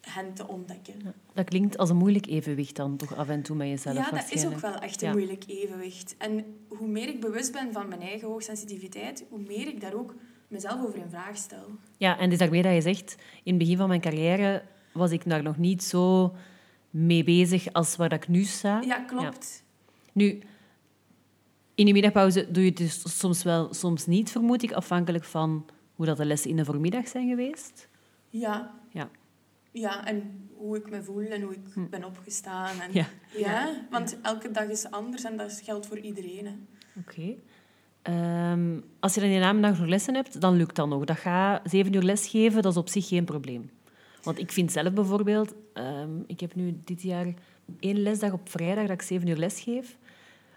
[0.00, 0.94] hen te ontdekken.
[1.04, 1.12] Ja.
[1.32, 4.30] Dat klinkt als een moeilijk evenwicht dan toch af en toe met jezelf Ja, dat
[4.30, 6.14] is ook wel echt een moeilijk evenwicht.
[6.18, 10.14] En hoe meer ik bewust ben van mijn eigen hoogsensitiviteit, hoe meer ik daar ook
[10.48, 11.66] mezelf over in vraag stel.
[11.96, 15.10] Ja, en het is daarmee dat je zegt, in het begin van mijn carrière was
[15.10, 16.34] ik daar nog niet zo
[16.90, 18.80] mee bezig als waar dat ik nu sta.
[18.80, 19.64] Ja, klopt.
[20.12, 20.38] Nu,
[21.74, 25.66] in je middagpauze doe je het dus soms wel, soms niet, vermoed ik, afhankelijk van
[25.94, 27.88] hoe dat de lessen in de voormiddag zijn geweest.
[28.30, 28.74] Ja.
[28.90, 29.10] Ja.
[29.72, 32.80] Ja, en hoe ik me voel en hoe ik ben opgestaan.
[32.80, 32.96] En, Hm.
[32.96, 33.06] Ja.
[33.36, 36.66] ja, want elke dag is anders en dat geldt voor iedereen.
[36.98, 37.34] Oké.
[38.06, 41.04] Ehm, als je dan in de nog lessen hebt, dan lukt dat nog.
[41.04, 43.70] Dat gaat zeven uur lesgeven, dat is op zich geen probleem.
[44.22, 45.54] Want ik vind zelf bijvoorbeeld...
[45.72, 47.26] ehm, ik heb nu dit jaar
[47.80, 49.96] één lesdag op vrijdag dat ik zeven uur les geef.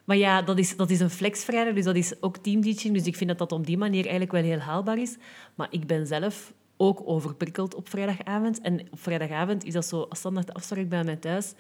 [0.04, 2.94] Maar ja, dat is, dat is een flexvrijdag, dus dat is ook teamteaching.
[2.94, 5.18] Dus ik vind dat dat op die manier eigenlijk wel heel haalbaar is.
[5.56, 8.62] Maar ik ben zelf ook overprikkeld op vrijdagavond.
[8.62, 11.54] En op vrijdagavond is dat zo standaard afspraak bij mij thuis.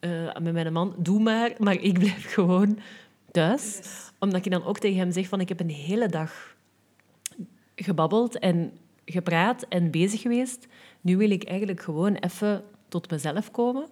[0.00, 2.78] eh, met mijn man, doe maar, maar ik blijf gewoon
[3.30, 3.80] thuis.
[4.18, 6.56] Omdat ik dan ook tegen hem zeg van, ik heb een hele dag
[7.74, 8.72] gebabbeld en
[9.04, 10.66] gepraat en bezig geweest.
[11.00, 13.88] Nu wil ik eigenlijk gewoon even tot mezelf komen.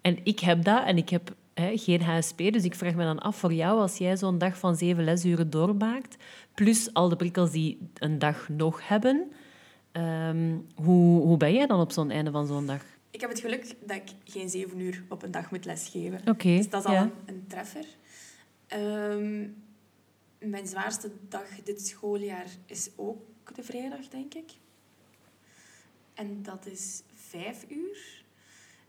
[0.00, 3.18] En ik heb dat en ik heb hè, geen HSP, dus ik vraag me dan
[3.18, 6.16] af voor jou, als jij zo'n dag van zeven lesuren doormaakt,
[6.54, 9.32] plus al de prikkels die een dag nog hebben,
[9.92, 12.82] ehm, hoe, hoe ben jij dan op zo'n einde van zo'n dag?
[13.10, 16.20] Ik heb het geluk dat ik geen zeven uur op een dag moet lesgeven.
[16.38, 17.02] Dus dat is al ja.
[17.02, 17.84] een, een treffer.
[18.74, 19.48] Ehm,
[20.38, 24.50] mijn zwaarste dag dit schooljaar is ook de vrijdag, denk ik.
[26.14, 28.24] En dat is vijf uur.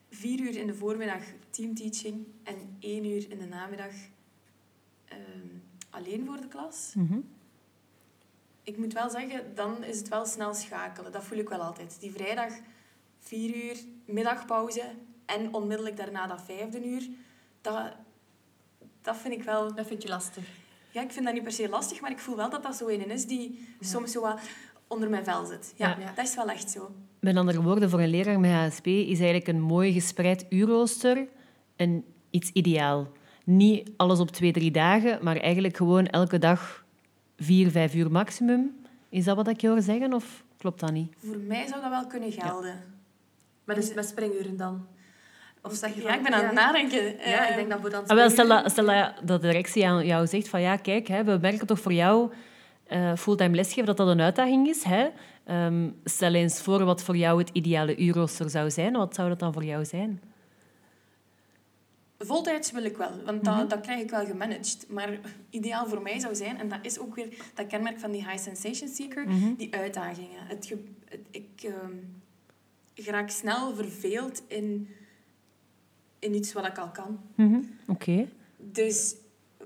[0.09, 3.93] Vier uur in de voormiddag teamteaching en één uur in de namiddag
[5.05, 5.47] ehm,
[5.89, 6.93] alleen voor de klas.
[6.95, 7.19] Mhm.
[8.63, 11.11] Ik moet wel zeggen, dan is het wel snel schakelen.
[11.11, 11.97] Dat voel ik wel altijd.
[11.99, 12.53] Die vrijdag,
[13.19, 17.09] vier uur, middagpauze en onmiddellijk daarna dat vijfde uur.
[17.61, 17.93] Dat,
[19.05, 19.75] dat vind ik wel...
[19.75, 20.43] Dat vind je lastig.
[20.91, 22.87] Ja, ik vind dat niet per se lastig, maar ik voel wel dat dat zo
[22.87, 24.39] een is die soms zo wat
[24.87, 25.73] onder mijn vel zit.
[25.75, 26.11] Ja, Ja.
[26.15, 26.91] dat is wel echt zo.
[27.19, 31.27] Met andere woorden, voor een leraar met HSP is eigenlijk een mooi gespreid uurrooster
[31.75, 33.07] en iets ideaal.
[33.43, 36.85] Niet alles op twee, drie dagen, maar eigenlijk gewoon elke dag
[37.37, 38.75] vier, vijf uur maximum.
[39.09, 41.13] Is dat wat ik je hoor zeggen of klopt dat niet?
[41.17, 42.83] Voor mij zou dat wel kunnen gelden.
[43.63, 44.85] Maar dus met springuren dan?
[45.65, 47.03] Of zeg je Ja, van- ik ben aan het nadenken.
[47.29, 49.87] Ja, ik denk dat voor dan Ah, wel, stel dat, stel dat dat de directie
[49.87, 52.31] aan jou zegt van ja, kijk, hè, we merken toch voor jou
[52.85, 54.83] eh, fulltime lesgeven dat dat een uitdaging is.
[54.83, 55.07] Hè?
[55.45, 58.93] Ehm, stel eens voor wat voor jou het ideale uurrooster zou zijn.
[58.93, 60.21] Wat zou dat dan voor jou zijn?
[62.19, 64.85] Voltijds wil ik wel, want dat, dat krijg ik wel gemanaged.
[64.89, 65.09] Maar
[65.49, 68.37] ideaal voor mij zou zijn, en dat is ook weer dat kenmerk van die high
[68.43, 69.25] sensation seeker,
[69.57, 70.45] die uitdagingen.
[70.47, 74.89] Het ge- het- ik ehm, raak snel verveeld in,
[76.25, 77.19] in iets wat ik al kan.
[77.35, 78.27] Mhm, Oké.
[78.57, 79.15] Dus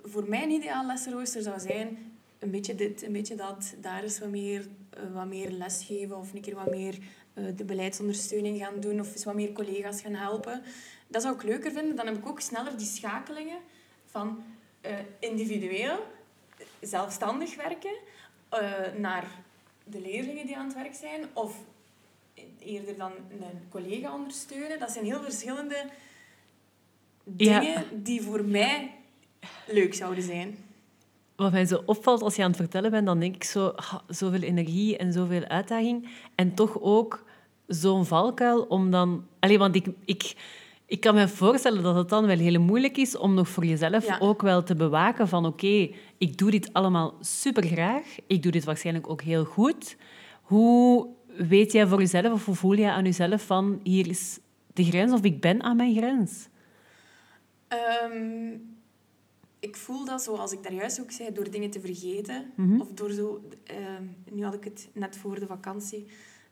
[0.03, 1.97] voor mij een ideaal lessenrooster zou zijn
[2.39, 3.73] een beetje dit, een beetje dat.
[3.81, 6.97] Daar is wat meer, eh, wat meer lesgeven of een keer wat meer
[7.33, 10.61] eh, de beleidsondersteuning gaan doen of eens wat meer collega's gaan helpen.
[11.07, 11.95] Dat zou ik leuker vinden.
[11.95, 13.57] Dan heb ik ook sneller die schakelingen
[14.05, 14.43] van
[14.81, 16.05] eh, individueel,
[16.81, 17.95] zelfstandig werken,
[18.97, 19.25] naar
[19.83, 21.57] de leerlingen die aan het werk zijn of
[22.59, 24.79] eerder dan een collega ondersteunen.
[24.79, 25.85] Dat zijn heel verschillende
[27.37, 27.59] Ja.
[27.59, 28.91] dingen die voor mij
[29.67, 30.57] leuk zouden zijn.
[31.35, 33.73] Wat mij zo opvalt als je aan het vertellen bent, dan denk ik zo,
[34.07, 36.07] zoveel energie en zoveel uitdaging.
[36.35, 37.23] En toch ook
[37.67, 39.25] zo'n valkuil om dan...
[39.39, 40.35] Allee, want ik, ik,
[40.85, 44.05] ik kan me voorstellen dat het dan wel heel moeilijk is om nog voor jezelf
[44.05, 44.17] Ja.
[44.19, 48.03] ook wel te bewaken van oké, ik doe dit allemaal supergraag.
[48.27, 49.95] Ik doe dit waarschijnlijk ook heel goed.
[50.41, 51.07] Hoe
[51.37, 54.39] weet jij voor jezelf of hoe voel je aan jezelf van hier is
[54.73, 56.47] de grens of ik ben aan mijn grens?
[57.69, 58.57] Ehm,
[59.59, 62.51] ik voel dat, zoals ik daar juist ook zei, door dingen te vergeten.
[62.55, 62.81] Mhm.
[62.81, 63.41] Of door zo...
[63.63, 66.05] ehm, nu had ik het net voor de vakantie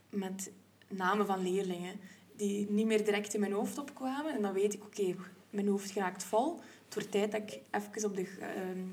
[0.09, 0.51] met
[0.87, 1.99] namen van leerlingen
[2.35, 4.33] die niet meer direct in mijn hoofd opkwamen.
[4.33, 5.15] En dan weet ik, oké,
[5.49, 6.59] mijn hoofd geraakt vol.
[6.85, 8.83] Het wordt tijd dat ik even op de ehm,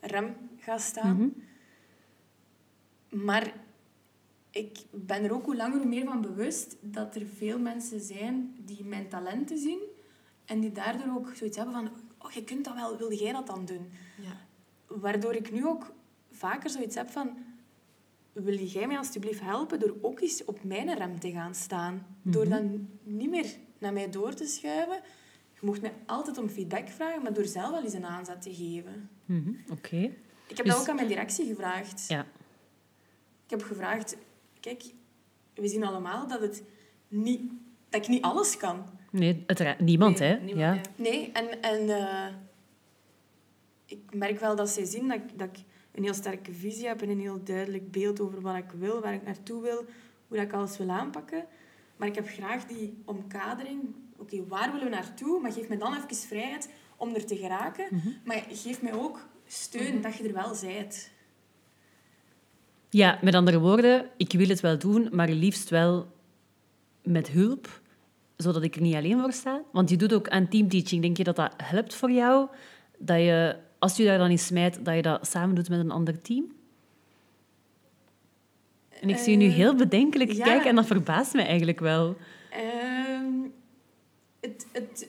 [0.00, 1.16] rem ga staan.
[1.16, 1.28] Mhm.
[3.24, 3.54] Maar
[4.50, 8.56] ik ben er ook hoe langer hoe meer van bewust dat er veel mensen zijn
[8.64, 9.80] die mijn talenten zien
[10.44, 13.46] en die daardoor ook zoiets hebben van oh, je kunt dat wel, wilde jij dat
[13.46, 13.90] dan doen?
[14.22, 14.36] Ja.
[14.86, 15.92] Waardoor ik nu ook
[16.30, 17.36] vaker zoiets heb van
[18.32, 22.06] wil jij mij alsjeblieft helpen door ook eens op mijn rem te gaan staan?
[22.22, 23.46] Door dan niet meer
[23.78, 25.00] naar mij door te schuiven.
[25.52, 28.54] Je mocht mij altijd om feedback vragen, maar door zelf wel eens een aanzet te
[28.54, 29.10] geven.
[29.24, 29.96] Mhm, Oké.
[30.46, 32.08] Ik heb Dus- dat ook aan mijn directie gevraagd.
[32.08, 32.20] Ja.
[33.44, 34.16] Ik heb gevraagd,
[34.60, 34.82] kijk,
[35.54, 36.62] we zien allemaal dat, het
[37.08, 37.52] niet,
[37.88, 38.84] dat ik niet alles kan.
[39.14, 39.80] Nee, uiteraard.
[39.80, 40.34] Niemand, Nee, hè?
[40.36, 40.72] niemand, ja.
[40.74, 40.80] ja.
[40.96, 42.34] Nee, en, en eh,
[43.86, 47.02] ik merk wel dat zij zien dat ik, dat ik een heel sterke visie heb
[47.02, 49.84] en een heel duidelijk beeld over wat ik wil, waar ik naartoe wil,
[50.28, 51.44] hoe dat ik alles wil aanpakken.
[51.96, 53.80] Maar ik heb graag die omkadering.
[54.16, 55.40] Oké, waar willen we naartoe?
[55.40, 57.84] Maar geef me dan even vrijheid om er te geraken.
[58.24, 61.10] Maar geef mij ook steun dat je er wel bent.
[62.88, 66.12] Ja, met andere woorden, ik wil het wel doen, maar liefst wel
[67.02, 67.82] met hulp,
[68.36, 69.62] zodat ik er niet alleen voor sta.
[69.72, 71.02] Want je doet ook aan teamteaching.
[71.02, 72.48] Denk je dat dat helpt voor jou?
[72.98, 75.90] Dat je, als je daar dan in smijt, dat je dat samen doet met een
[75.90, 76.52] ander team?
[79.00, 80.44] En ik zie je nu Eh, heel bedenkelijk ja.
[80.44, 82.16] kijken en dat verbaast me eigenlijk wel.
[82.50, 83.32] Ehm,
[84.40, 85.08] het, het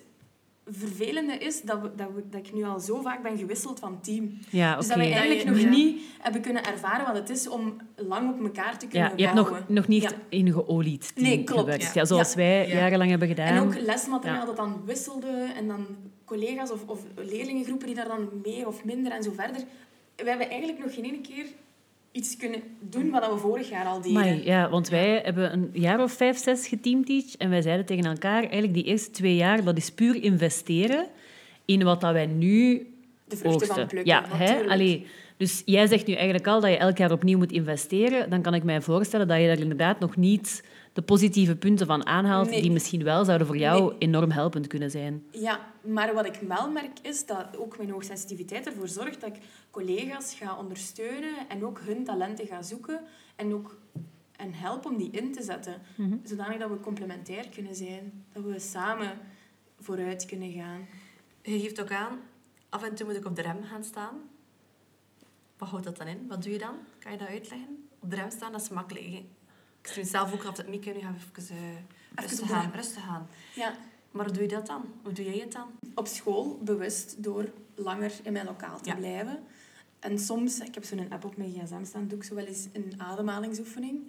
[0.72, 4.02] vervelende is dat, we, dat, we, dat ik nu al zo vaak ben gewisseld van
[4.02, 4.40] team.
[4.50, 4.78] Ja, oké.
[4.80, 5.70] Dus dat we eigenlijk nog ja.
[5.70, 9.24] niet hebben kunnen ervaren wat het is om lang op elkaar te kunnen Ja, je
[9.24, 9.74] hebt nog, bouwen.
[9.74, 10.12] nog niet Ja.
[10.30, 11.60] in geolied team Nee, klopt.
[11.62, 11.84] gewerkt.
[11.84, 11.92] Ja.
[11.94, 12.36] Ja, zoals Ja.
[12.38, 12.74] wij Ja.
[12.76, 13.48] jarenlang hebben gedaan.
[13.48, 14.46] En ook lesmateriaal Ja.
[14.46, 15.86] dat dan wisselde en dan
[16.26, 19.62] collega's of, of leerlingengroepen die daar dan meer of minder en zo verder.
[20.16, 21.46] We hebben eigenlijk nog geen ene keer
[22.16, 24.44] iets kunnen doen wat we vorig jaar al deden.
[24.44, 28.42] Ja, want wij hebben een jaar of vijf, zes geteamteach en wij zeiden tegen elkaar,
[28.42, 31.08] eigenlijk die eerste twee jaar, dat is puur investeren
[31.66, 32.88] in wat dat wij nu
[33.28, 33.76] De vruchten oogsten.
[33.76, 34.68] van plukken, ja, hè?
[34.68, 35.08] Allee,
[35.38, 38.30] dus jij zegt nu eigenlijk al dat je elk jaar opnieuw moet investeren.
[38.30, 40.64] Dan kan ik mij voorstellen dat je daar inderdaad nog niet
[40.96, 42.62] de positieve punten van aanhaalt, Nee.
[42.62, 43.96] die misschien wel zouden voor jou Nee.
[43.98, 45.24] enorm helpend kunnen zijn.
[45.32, 49.42] Ja, maar wat ik wel merk is dat ook mijn hoogsensitiviteit ervoor zorgt dat ik
[49.72, 53.02] collega's ga ondersteunen en ook hun talenten ga zoeken
[53.36, 53.78] en ook
[54.36, 55.82] en help om die in te zetten.
[55.96, 56.16] Mhm.
[56.24, 58.26] Zodanig dat we complementair kunnen zijn.
[58.34, 59.12] Dat we samen
[59.80, 60.88] vooruit kunnen gaan.
[61.42, 62.20] Je geeft ook aan,
[62.70, 64.16] af en toe moet ik op de rem gaan staan.
[65.58, 66.26] Wat houdt dat dan in?
[66.28, 66.76] Wat doe je dan?
[67.00, 67.88] Kan je dat uitleggen?
[68.00, 69.22] Op de rem staan, dat is makkelijk.
[69.86, 72.62] Ik stuur zelf ook het Mieke, nu gaan we even, eh, rustig op de aan,
[72.62, 72.72] rem.
[72.72, 73.28] rustig aan.
[73.56, 73.76] Ja,
[74.12, 74.86] Maar hoe doe je dat dan?
[75.04, 75.68] Hoe doe jij het dan?
[75.96, 78.96] op school bewust door langer in mijn lokaal te Ja.
[78.96, 79.44] blijven.
[80.00, 82.68] En soms, ik heb zo'n app op mijn gsm staan, doe ik zo wel eens
[82.74, 84.00] een ademhalingsoefening.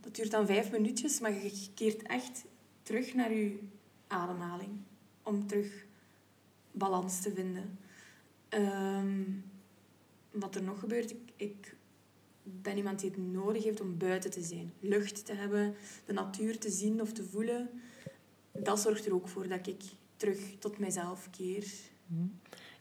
[0.00, 2.44] Dat duurt dan vijf minuutjes, maar je keert echt
[2.82, 3.58] terug naar je
[4.06, 4.70] ademhaling.
[5.22, 5.84] Om terug
[6.72, 7.78] balans te vinden.
[8.48, 9.22] Ehm,
[10.30, 11.74] wat er nog gebeurt, ik, ik
[12.62, 14.72] ben iemand die het nodig heeft om buiten te zijn.
[14.80, 15.74] Lucht te hebben,
[16.04, 17.68] de natuur te zien of te voelen.
[18.52, 19.80] Dat zorgt er ook voor dat ik
[20.16, 21.64] terug tot mezelf keer.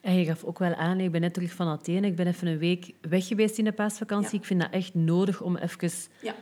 [0.02, 2.48] En je gaf ook wel aan, ik ben net terug van Athene, ik ben even
[2.48, 4.34] een week weg geweest in de paasvakantie.
[4.34, 4.40] Ja.
[4.40, 5.90] Ik vind dat echt nodig om even
[6.22, 6.36] Ja,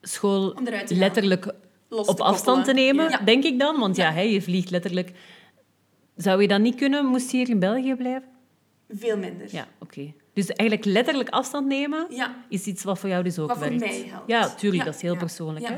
[0.00, 0.54] school
[0.88, 1.54] letterlijk
[1.88, 3.18] Los op te afstand te nemen, Ja.
[3.18, 3.78] denk ik dan.
[3.80, 4.14] Want ja, Ja.
[4.14, 5.12] hè, je vliegt letterlijk...
[6.16, 7.06] Zou je dat niet kunnen?
[7.06, 8.28] Moest je hier in België blijven?
[8.88, 9.46] Veel minder.
[9.50, 10.12] Ja, oké.
[10.32, 13.68] Dus eigenlijk letterlijk afstand nemen Ja, is iets wat voor jou dus ook Wat voor
[13.68, 13.84] werkt.
[13.84, 14.28] mij helpt.
[14.28, 14.84] Ja, tuurlijk, Ja.
[14.84, 15.66] dat is heel persoonlijk.
[15.68, 15.76] Hè?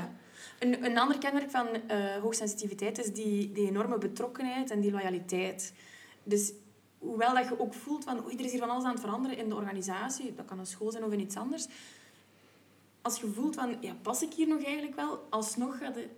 [0.58, 5.72] Een, een ander kenmerk van eh, hoogsensitiviteit is die, die enorme betrokkenheid en die loyaliteit.
[6.24, 6.52] Dus
[6.98, 9.38] hoewel dat je ook voelt van oei, er is hier van alles aan het veranderen
[9.38, 11.66] in de organisatie, dat kan een school zijn of in iets anders.
[13.02, 15.26] Als je voelt van, ja, pas ik hier nog eigenlijk wel?
[15.30, 16.08] Alsnog ga je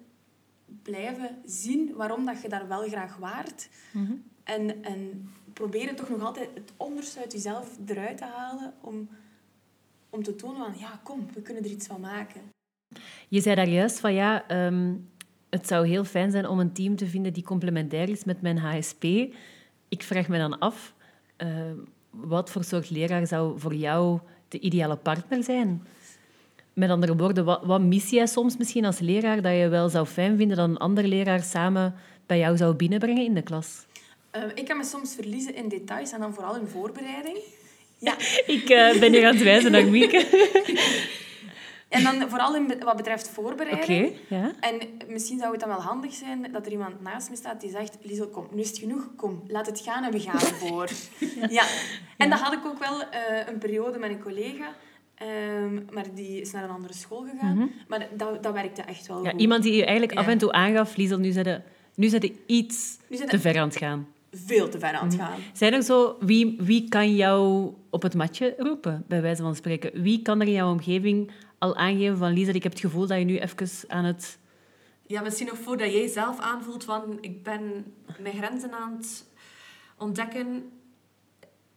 [0.82, 3.68] blijven zien waarom dat je daar wel graag waart.
[3.92, 4.12] Mhm.
[4.44, 9.08] En, en proberen toch nog altijd het onderste uit jezelf eruit te halen om,
[10.10, 12.40] om te tonen van, ja, kom, we kunnen er iets van maken.
[13.28, 14.94] Je zei daar juist van ja, ehm,
[15.50, 18.58] het zou heel fijn zijn om een team te vinden die complementair is met mijn
[18.58, 19.04] HSP.
[19.88, 20.94] Ik vraag me dan af,
[21.36, 21.76] ehm,
[22.10, 25.86] wat voor soort leraar zou voor jou de ideale partner zijn?
[26.72, 30.06] Met andere woorden, wat, wat mis jij soms misschien als leraar dat je wel zou
[30.06, 31.94] fijn vinden dat een andere leraar samen
[32.26, 33.85] bij jou zou binnenbrengen in de klas?
[34.36, 37.38] Eh, ik kan me soms verliezen in details en dan vooral in voorbereiding.
[37.98, 38.14] Ja,
[38.56, 40.26] Ik eh, ben hier aan het wijzen naar Mieke.
[41.88, 44.12] en dan vooral in wat betreft Oké, voorbereiding.
[44.28, 44.52] ja.
[44.60, 44.78] En
[45.08, 47.96] misschien zou het dan wel handig zijn dat er iemand naast me staat die zegt...
[48.02, 49.08] Liesel, kom, nu is het genoeg.
[49.16, 50.88] Kom, laat het gaan en we gaan ervoor.
[51.58, 51.64] ja.
[52.16, 54.74] En dat had ik ook wel eh, een periode met een collega.
[55.14, 57.70] ehm, maar die is naar een andere school gegaan.
[57.88, 59.24] Maar dat, dat werkte echt wel Mhm.
[59.24, 59.30] ja.
[59.32, 59.40] goed.
[59.40, 61.62] Iemand die je eigenlijk af en toe aangaf, Liesel, nu zijn
[61.94, 64.06] nu zit je iets Nu te ver aan het gaan.
[64.44, 65.38] Veel te ver aan het gaan.
[65.52, 70.02] Zijn er zo, wie, wie kan jou op het matje roepen, bij wijze van spreken?
[70.02, 73.18] Wie kan er in jouw omgeving al aangeven van Lisa, ik heb het gevoel dat
[73.18, 74.38] je nu even aan het...
[75.06, 77.84] Ja, misschien nog voordat jij zelf aanvoelt van ik ben
[78.20, 79.26] mijn grenzen aan het
[79.98, 80.70] ontdekken.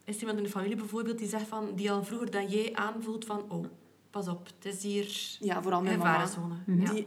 [0.04, 2.70] Is er iemand in de familie bijvoorbeeld die zegt van, die al vroeger dan jij
[2.74, 3.64] aanvoelt van oh,
[4.10, 6.26] pas op, het is hier Ja, vooral mijn mama.
[6.26, 6.84] gevarenzone.
[6.84, 6.92] Ja.
[6.92, 7.06] Die,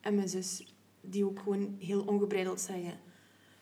[0.00, 2.92] en mijn zus, die ook gewoon heel ongebreideld zeggen...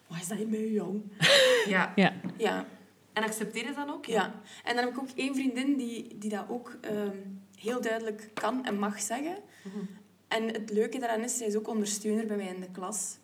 [0.06, 1.02] Wat is dat in mij, jong?
[1.68, 1.92] Ja.
[1.96, 2.12] Ja.
[2.36, 2.66] Ja,
[3.12, 4.04] En accepteer je dat ook?
[4.06, 4.34] ja.
[4.64, 7.16] En dan heb ik ook één vriendin die, die dat ook ehm,
[7.58, 9.36] heel duidelijk kan en mag zeggen.
[9.62, 9.84] Mhm.
[10.28, 13.18] En het leuke daaraan is, zij is ook ondersteuner bij mij in de klas.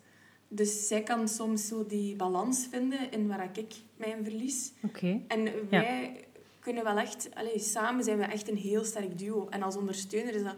[0.47, 4.71] Dus zij kan soms zo die balans vinden in waar ik mij in verlies.
[4.83, 5.21] Oké.
[5.27, 6.25] En wij
[6.59, 7.29] kunnen wel echt...
[7.33, 9.47] Allez, samen zijn we echt een heel sterk duo.
[9.49, 10.55] En als ondersteuner is dat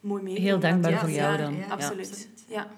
[0.00, 0.40] mooi mee.
[0.40, 1.54] Heel dankbaar Ja, voor jou ja, dan.
[1.54, 1.66] ja, Ja.
[1.66, 2.28] Absoluut.
[2.48, 2.70] Ja.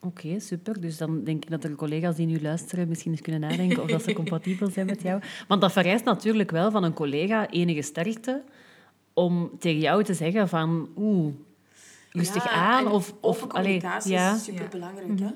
[0.00, 0.80] Oké, super.
[0.80, 3.90] Dus dan denk ik dat er collega's die nu luisteren misschien eens kunnen nadenken of
[3.90, 5.20] dat ze compatibel zijn met jou.
[5.48, 8.42] Want dat vereist natuurlijk wel van een collega enige sterkte
[9.14, 11.32] om tegen jou te zeggen van oeh,
[12.10, 12.86] rustig Ja, aan.
[12.90, 14.34] Of, of open communicatie allee, ja.
[14.34, 15.18] is superbelangrijk.
[15.20, 15.30] Hè?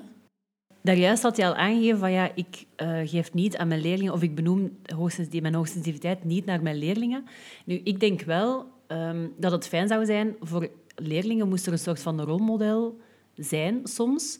[0.83, 4.21] Daarjuist had je al aangegeven van ja, ik eh, geef niet aan mijn leerlingen of
[4.21, 7.25] ik benoem hoogsens- die- mijn hoogsensitiviteit niet naar mijn leerlingen.
[7.65, 11.79] Nu, ik denk wel, ehm, dat het fijn zou zijn voor leerlingen moest er een
[11.79, 12.99] soort van rolmodel
[13.35, 14.39] zijn soms.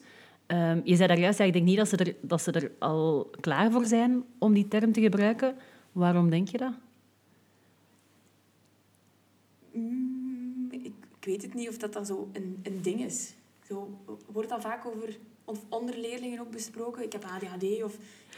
[0.51, 2.71] Ehm, je zei daar juist, ja, ik denk niet dat ze, er, dat ze er
[2.79, 5.55] al klaar voor zijn om die term te gebruiken.
[5.91, 6.73] Waarom denk je dat?
[9.71, 13.33] Mm, ik, ik weet het niet of dat, dat zo een, een ding is.
[13.67, 13.97] Zo,
[14.31, 17.03] wordt dat vaak over, of onder leerlingen ook besproken?
[17.03, 17.97] Ik heb ADHD of...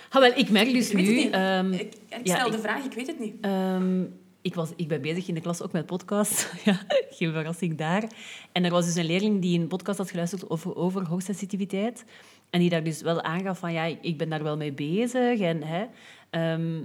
[0.10, 1.30] Ah, wel, ik merk dus Ik nu...
[1.30, 3.36] ehm, ik ja, stel de vraag, ik weet het niet.
[3.42, 4.04] Ehm,
[4.44, 6.52] ik, was, ik ben bezig in de klas ook met podcast.
[6.66, 6.80] ja,
[7.10, 8.04] geen verrassing daar.
[8.52, 12.06] En er was dus een leerling die een podcast had geluisterd over, over hoogsensitiviteit.
[12.50, 15.40] En die daar dus wel aangaf van, ja, ik, ben daar wel mee bezig.
[15.40, 15.86] En, hè,
[16.30, 16.82] ehm,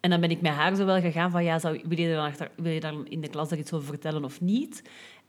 [0.00, 2.24] en dan ben ik met haar zo wel gegaan van, ja, zou, wil, je dan
[2.24, 4.82] achter, wil je dan in de klas daar iets over vertellen of niet?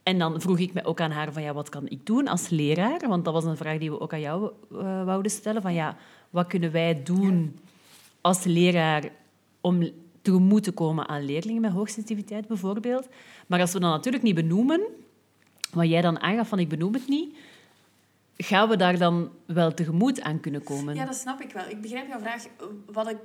[0.04, 2.50] En dan vroeg ik me ook aan haar van, ja, wat kan ik doen als
[2.50, 3.08] leraar?
[3.08, 5.62] Want dat was een vraag die we ook aan jou eh, wouden stellen.
[5.62, 5.98] Van, ja,
[6.30, 7.60] wat kunnen wij doen
[8.22, 9.04] als leraar
[9.62, 9.90] om
[10.24, 13.08] tegemoet te komen aan leerlingen met hoogsensitiviteit bijvoorbeeld.
[13.48, 14.82] Maar als we dat natuurlijk niet benoemen,
[15.72, 17.36] wat jij dan aangaf van ik benoem het niet,
[18.38, 20.96] gaan we daar dan wel tegemoet aan kunnen komen?
[20.96, 21.70] Ja, dat snap ik wel.
[21.70, 22.46] Ik begrijp jouw vraag.
[22.86, 23.20] Wat ik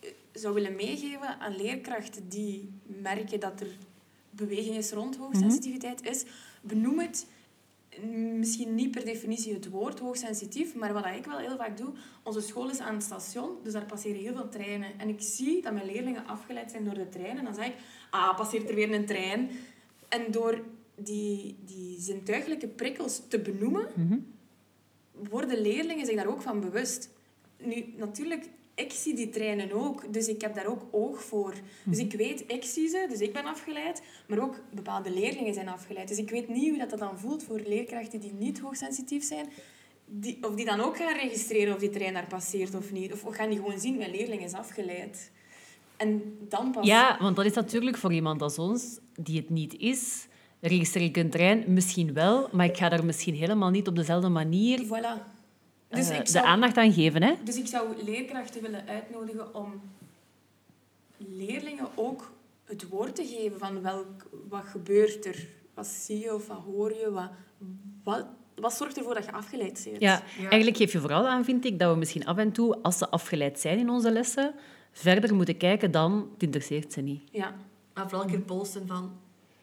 [0.00, 3.76] eh, zou willen meegeven aan leerkrachten die merken dat er
[4.30, 6.24] beweging is rond hoogsensitiviteit, is
[6.60, 7.31] benoem het mm,
[8.38, 12.40] misschien niet per definitie het woord hoogsensitief, maar wat ik wel heel vaak doe, onze
[12.40, 14.98] school is aan het station, dus daar passeren heel veel treinen.
[14.98, 17.38] En ik zie dat mijn leerlingen afgeleid zijn door de trein.
[17.38, 17.74] En dan zeg ik,
[18.10, 19.50] ah, passeert er weer een trein.
[20.08, 20.64] En door
[20.94, 23.86] die, die zintuigelijke prikkels te benoemen,
[25.12, 27.10] worden leerlingen zich daar ook van bewust.
[27.58, 31.54] Nu, natuurlijk, ik zie die treinen ook, dus ik heb daar ook oog voor.
[31.84, 35.68] Dus ik weet, ik zie ze, dus ik ben afgeleid, maar ook bepaalde leerlingen zijn
[35.68, 36.08] afgeleid.
[36.08, 39.46] Dus ik weet niet hoe dat, dat dan voelt voor leerkrachten die niet hoogsensitief zijn,
[40.06, 43.12] die, of die dan ook gaan registreren of die trein daar passeert of niet.
[43.12, 45.30] Of, of gaan die gewoon zien, mijn leerling is afgeleid.
[45.96, 46.86] En dan pas...
[46.86, 50.26] Ja, want dat is natuurlijk voor iemand als ons, die het niet is,
[50.60, 54.28] registreer ik een trein misschien wel, maar ik ga daar misschien helemaal niet op dezelfde
[54.28, 55.31] manier Voilà.
[55.92, 57.22] Dus eh, ik de zou- aandacht aan geven.
[57.22, 57.34] Hè?
[57.44, 59.80] Dus ik zou leerkrachten willen uitnodigen om
[61.16, 62.32] leerlingen ook
[62.64, 66.90] het woord te geven van welk, wat gebeurt er, wat zie je of wat hoor
[66.92, 67.30] je, wat,
[68.04, 70.00] wat, wat zorgt ervoor dat je afgeleid bent.
[70.00, 70.48] Ja, Ja.
[70.48, 73.08] eigenlijk geef je vooral aan, vind ik, dat we misschien af en toe, als ze
[73.08, 74.54] afgeleid zijn in onze lessen,
[74.92, 77.22] verder moeten kijken dan het interesseert ze niet.
[77.30, 77.54] ja.
[77.94, 79.12] Maar vooral een keer polsen van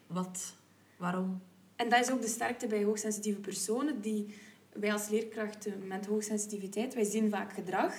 [0.07, 0.53] wat,
[0.97, 1.41] waarom.
[1.75, 4.01] En dat is ook de sterkte bij hoogsensitieve personen.
[4.01, 4.33] Die,
[4.73, 7.93] wij als leerkrachten met hoogsensitiviteit, wij zien vaak gedrag.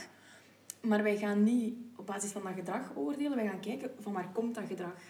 [0.81, 3.37] Maar wij gaan niet op basis van dat gedrag oordelen.
[3.37, 5.01] Wij gaan kijken van waar komt dat gedrag.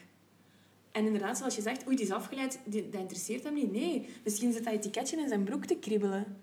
[0.93, 3.73] En inderdaad, zoals je zegt, oei, die is afgeleid, die, dat interesseert hem niet.
[3.73, 6.37] Nee, misschien zit dat etiketje in zijn broek te kriebelen.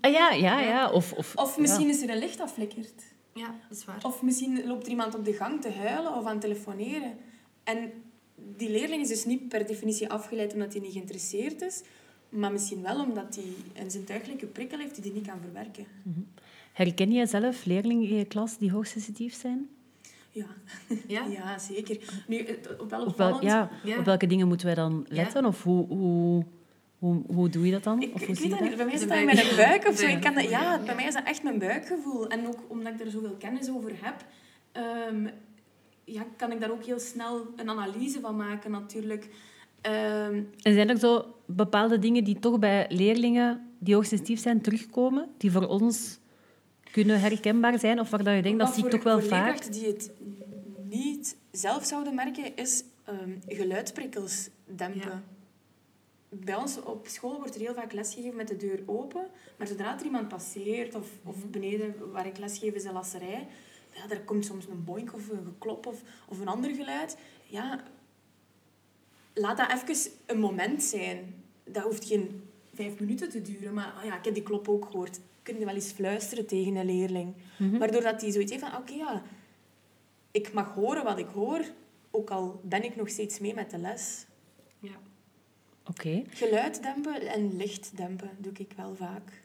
[0.00, 0.90] Ah, ja, ja, ja.
[0.90, 3.02] Of, of, Of misschien is er een licht aflikkerd.
[3.34, 4.04] Ja, dat is waar.
[4.04, 7.16] Of misschien loopt er iemand op de gang te huilen of aan het telefoneren.
[7.64, 7.92] En
[8.34, 11.82] die leerling is dus niet per definitie afgeleid omdat hij niet geïnteresseerd is,
[12.28, 15.86] maar misschien wel omdat hij een zintuigelijke prikkel heeft die hij niet kan verwerken.
[16.72, 19.68] Herken jij zelf leerlingen in je klas die hoogsensitief zijn?
[20.30, 20.46] Ja,
[21.06, 21.24] Ja?
[21.38, 22.22] ja zeker.
[22.26, 23.98] Nu, het- op wel Op, ja, Ja.
[23.98, 25.44] op welke dingen moeten wij dan letten?
[25.44, 26.44] Of hoe, hoe,
[26.98, 28.02] hoe, hoe doe je dat dan?
[28.02, 28.76] Ik, Of ik hoe weet dat niet.
[28.76, 29.34] Bij mij De zit dat buik.
[29.44, 30.06] mijn buik of zo.
[30.06, 32.28] Ik kan dat, ja, bij mij is dat echt mijn buikgevoel.
[32.28, 34.24] En ook omdat ik er zoveel kennis over heb,
[34.72, 35.26] ehm,
[36.04, 39.28] ja, kan ik daar ook heel snel een analyse van maken natuurlijk.
[39.80, 45.28] Ehm, En zijn er zo bepaalde dingen die toch bij leerlingen die hoogsensitief zijn terugkomen,
[45.36, 46.18] die voor ons
[46.90, 48.00] kunnen herkenbaar zijn?
[48.00, 49.72] Of waar dat je denkt, dat zie ik toch wel voor vaak?
[49.72, 50.10] die het
[50.88, 55.00] niet zelf zouden merken, is ehm geluidsprikkels dempen.
[55.00, 55.22] Ja.
[56.28, 59.26] Bij ons op school wordt er heel vaak lesgegeven met de deur open,
[59.58, 61.50] maar zodra er iemand passeert, of, of Mhm.
[61.50, 63.46] beneden waar ik lesgeef is een lasserij,
[63.94, 67.16] ja, daar komt soms een boink of een geklop of, of een ander geluid.
[67.46, 67.82] Ja,
[69.38, 71.34] laat dat even een moment zijn.
[71.64, 72.42] Dat hoeft geen
[72.74, 75.20] vijf minuten te duren, maar ah ja, ik heb die klop ook gehoord.
[75.42, 77.34] Kun je wel eens fluisteren tegen een leerling.
[77.58, 77.78] Mhm.
[77.78, 79.22] Waardoor dat hij zoiets heeft van, oké, ja,
[80.30, 81.64] ik mag horen wat ik hoor,
[82.10, 84.26] ook al ben ik nog steeds mee met de les.
[84.78, 85.00] Ja.
[85.84, 86.22] Oké.
[86.28, 89.42] Geluid dempen en licht dempen doe ik wel vaak.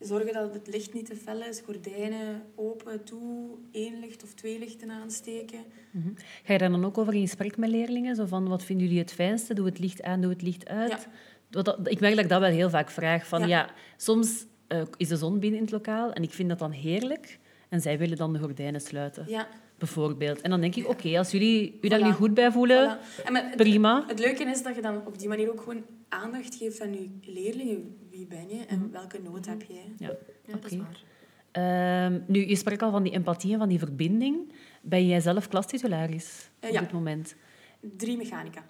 [0.00, 4.58] Zorgen dat het licht niet te fel is, gordijnen open, toe, één licht of twee
[4.58, 5.58] lichten aansteken.
[5.90, 6.08] Mhm.
[6.44, 8.16] Ga je daar dan ook over in gesprek met leerlingen?
[8.16, 9.54] Zo van, wat vinden jullie het fijnste?
[9.54, 11.06] Doe het licht aan, doe het licht uit?
[11.50, 11.76] Ja.
[11.84, 13.26] Ik merk dat ik dat wel heel vaak vraag.
[13.26, 13.46] Van, Ja.
[13.46, 13.70] ja.
[13.96, 17.38] soms eh, is de zon binnen in het lokaal en ik vind dat dan heerlijk.
[17.68, 20.40] En zij willen dan de gordijnen sluiten, Ja, bijvoorbeeld.
[20.40, 22.02] En dan denk ik, oké, als jullie u daar Voilà.
[22.04, 23.24] niet goed bij voelen, voilà.
[23.24, 24.04] En maar het, prima.
[24.06, 27.08] het leuke is dat je dan op die manier ook gewoon aandacht geeft aan je
[27.32, 27.96] leerlingen.
[28.16, 29.92] Wie ben je en welke nood heb jij?
[29.98, 30.10] Ja.
[30.44, 31.02] Ja, dat is waar.
[31.50, 34.52] Ehm, nu, je sprak al van die empathie en van die verbinding.
[34.82, 36.80] Ben jij zelf klastitularis Eh, op ja.
[36.80, 37.34] dit moment?
[37.80, 38.64] Drie mechanica.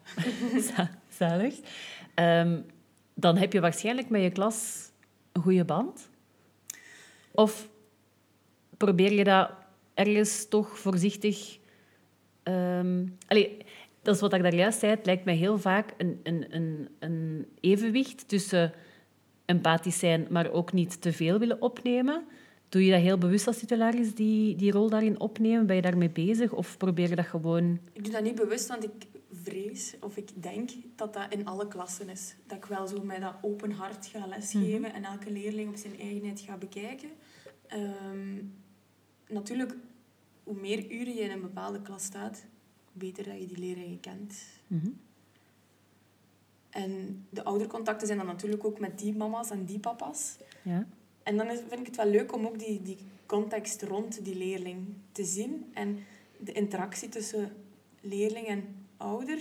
[1.18, 1.54] Zalig.
[2.14, 2.64] Um,
[3.14, 4.90] dan heb je waarschijnlijk met je klas
[5.32, 6.08] een goede band.
[7.32, 7.68] Of
[8.76, 9.50] probeer je dat
[9.94, 11.58] ergens toch voorzichtig...
[12.44, 13.56] Um, allee,
[14.02, 14.92] dat is wat ik daar juist zei.
[14.92, 18.72] Het lijkt mij heel vaak een, een, een, een evenwicht tussen
[19.46, 22.24] empathisch zijn, maar ook niet te veel willen opnemen.
[22.68, 25.66] Doe je dat heel bewust als titularis, die, die rol daarin opnemen?
[25.66, 27.78] Ben je daarmee bezig of probeer je dat gewoon...
[27.92, 29.06] Ik doe dat niet bewust, want ik
[29.42, 32.34] vrees of ik denk dat dat in alle klassen is.
[32.46, 34.94] Dat ik wel zo met dat open hart ga lesgeven mhm.
[34.94, 37.08] en elke leerling op zijn eigenheid ga bekijken.
[37.66, 38.42] Ehm,
[39.28, 39.76] natuurlijk,
[40.42, 42.46] hoe meer uren je in een bepaalde klas staat,
[42.92, 44.34] hoe beter dat je die leerlingen kent.
[44.66, 44.90] Mhm.
[46.76, 50.36] En de oudercontacten zijn dan natuurlijk ook met die mama's en die papa's.
[50.62, 50.86] Ja.
[51.22, 54.36] En dan is, vind ik het wel leuk om ook die, die context rond die
[54.36, 55.70] leerling te zien.
[55.74, 55.98] En
[56.38, 57.52] de interactie tussen
[58.00, 59.38] leerling en ouder.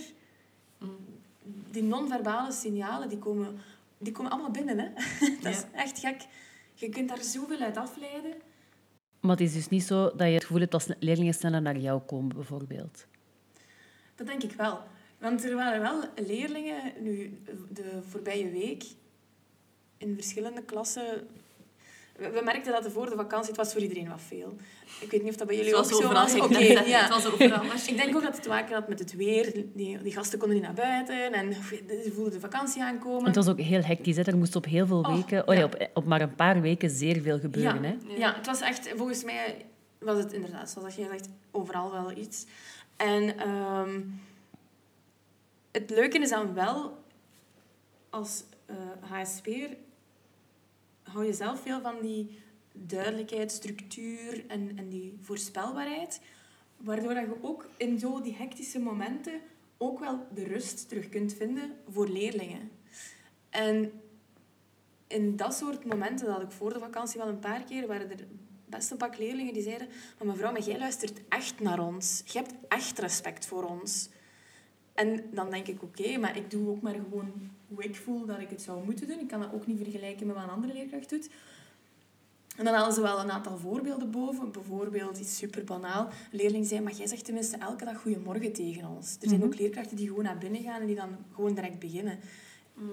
[1.70, 3.58] Die non-verbale signalen, die komen,
[3.98, 4.78] die komen allemaal binnen.
[4.78, 4.88] Hè?
[5.42, 6.26] Dat is echt gek.
[6.74, 8.34] Je kunt daar zoveel uit afleiden.
[9.20, 11.78] Maar het is dus niet zo dat je het gevoel hebt dat leerlingen sneller naar
[11.78, 13.06] jou komen, bijvoorbeeld?
[14.14, 14.80] Dat denk ik wel.
[15.18, 18.84] Want er waren wel leerlingen, nu de voorbije week,
[19.98, 21.26] in verschillende klassen
[22.18, 24.56] we merkten dat de voor de vakantie, het was voor iedereen wat veel.
[25.00, 26.34] Ik weet niet of dat bij jullie ook zo was.
[26.34, 27.00] Oké, ja.
[27.00, 27.64] Het was overal.
[27.86, 29.52] ik denk ook dat het te maken had met het weer.
[29.74, 31.52] Die, die gasten konden niet naar buiten en
[32.04, 33.24] ze voelden de vakantie aankomen.
[33.24, 34.16] het was ook heel hectisch.
[34.16, 34.22] Hè.
[34.22, 35.64] Er moest op heel veel oh, weken, oh, ja.
[35.64, 37.82] op, op maar een paar weken zeer veel gebeuren.
[37.82, 38.16] Ja, hè?
[38.16, 39.64] ja, het was echt, volgens mij
[39.98, 42.46] was het inderdaad, zoals je zegt, overal wel iets.
[42.96, 44.20] En um,
[45.76, 46.98] het leuke is dan wel,
[48.10, 49.76] als uh, eh, HSP'er
[51.02, 52.38] hou je zelf veel van die
[52.72, 56.20] duidelijkheid, structuur en, en die voorspelbaarheid.
[56.76, 59.40] Waardoor dat je ook in zo die hectische momenten
[59.76, 62.70] ook wel de rust terug kunt vinden voor leerlingen.
[63.50, 63.92] En
[65.06, 68.26] in dat soort momenten, dat ik voor de vakantie wel een paar keer, waren er
[68.64, 72.22] best een pak leerlingen die zeiden maar mevrouw, maar jij luistert echt naar ons.
[72.24, 74.08] Je hebt echt respect voor ons.
[74.96, 77.32] En dan denk ik, oké, maar ik doe ook maar gewoon
[77.68, 79.18] hoe ik voel dat ik het zou moeten doen.
[79.18, 81.30] Ik kan dat ook niet vergelijken met wat een andere leerkracht doet.
[82.56, 84.52] En dan halen ze wel een aantal voorbeelden boven.
[84.52, 86.06] Bijvoorbeeld iets super banaal.
[86.06, 89.16] Een leerling zei, maar jij zegt tenminste elke dag goedemorgen tegen ons.
[89.20, 89.48] Er zijn mhm.
[89.48, 92.18] ook leerkrachten die gewoon naar binnen gaan en die dan gewoon direct beginnen.
[92.74, 92.92] Mm.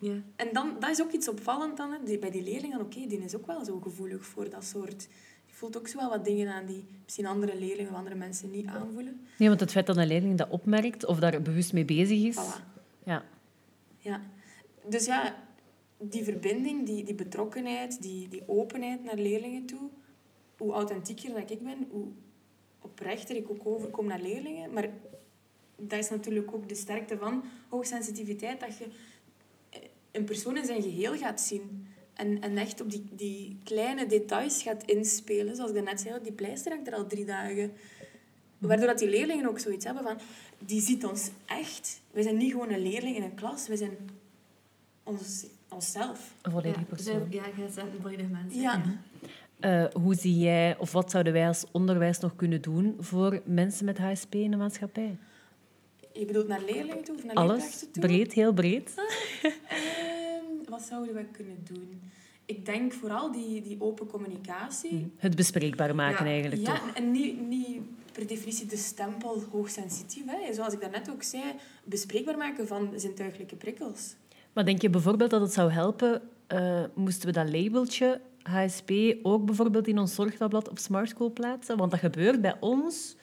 [0.00, 0.14] Ja.
[0.36, 1.92] En dan, dat is ook iets opvallend dan.
[1.92, 2.18] Hè.
[2.18, 5.08] Bij die leerlingen, oké, die is ook wel zo gevoelig voor dat soort
[5.60, 8.66] voelt ook zo wel wat dingen aan die misschien andere leerlingen of andere mensen niet
[8.66, 9.26] aanvoelen.
[9.36, 12.38] Nee, want het feit dat een leerling dat opmerkt of daar bewust mee bezig is...
[13.04, 13.24] Ja.
[13.98, 14.20] ja.
[14.88, 15.36] Dus ja,
[15.98, 19.88] die verbinding, die, die betrokkenheid, die, die openheid naar leerlingen toe,
[20.56, 22.06] hoe authentieker dat ik ben, hoe
[22.80, 24.72] oprechter ik ook overkom naar leerlingen.
[24.72, 24.88] Maar
[25.76, 28.86] dat is natuurlijk ook de sterkte van hoogsensitiviteit, dat je
[30.10, 31.86] een persoon in zijn geheel gaat zien.
[32.20, 35.56] En, en echt op die, die kleine details gaat inspelen.
[35.56, 37.72] Zoals ik net zei, die pleister hangt er al drie dagen.
[38.58, 40.18] Waardoor dat die leerlingen ook zoiets hebben van...
[40.58, 42.00] Die ziet ons echt.
[42.10, 43.68] We zijn niet gewoon een leerling in een klas.
[43.68, 43.96] We zijn
[45.02, 46.34] ons, onszelf.
[46.42, 47.26] Een volledige persoon.
[47.30, 48.54] Ja, jij bent een volledige mens.
[48.54, 48.82] Ja.
[49.60, 53.84] Uh, hoe zie jij, of wat zouden wij als onderwijs nog kunnen doen voor mensen
[53.84, 55.16] met HSP in de maatschappij?
[56.12, 58.02] Je bedoelt naar leerlingen toe of naar Alles, toe?
[58.02, 58.94] breed, heel breed.
[60.70, 62.00] wat zouden we kunnen doen?
[62.44, 64.90] Ik denk vooral die, die open communicatie.
[64.90, 65.04] Hm.
[65.16, 66.94] Het bespreekbaar maken eigenlijk, ja, toch?
[66.94, 67.80] en niet, niet
[68.12, 70.22] per definitie de stempel hoogsensitief.
[70.26, 70.54] Hè.
[70.54, 71.42] Zoals ik daarnet ook zei,
[71.84, 74.14] bespreekbaar maken van zintuigelijke prikkels.
[74.52, 78.90] Maar denk je bijvoorbeeld dat het zou helpen, uh, moesten we dat labeltje HSP
[79.22, 81.76] ook bijvoorbeeld in ons zorgtabblad op Smart School plaatsen?
[81.76, 83.16] Want dat gebeurt bij ons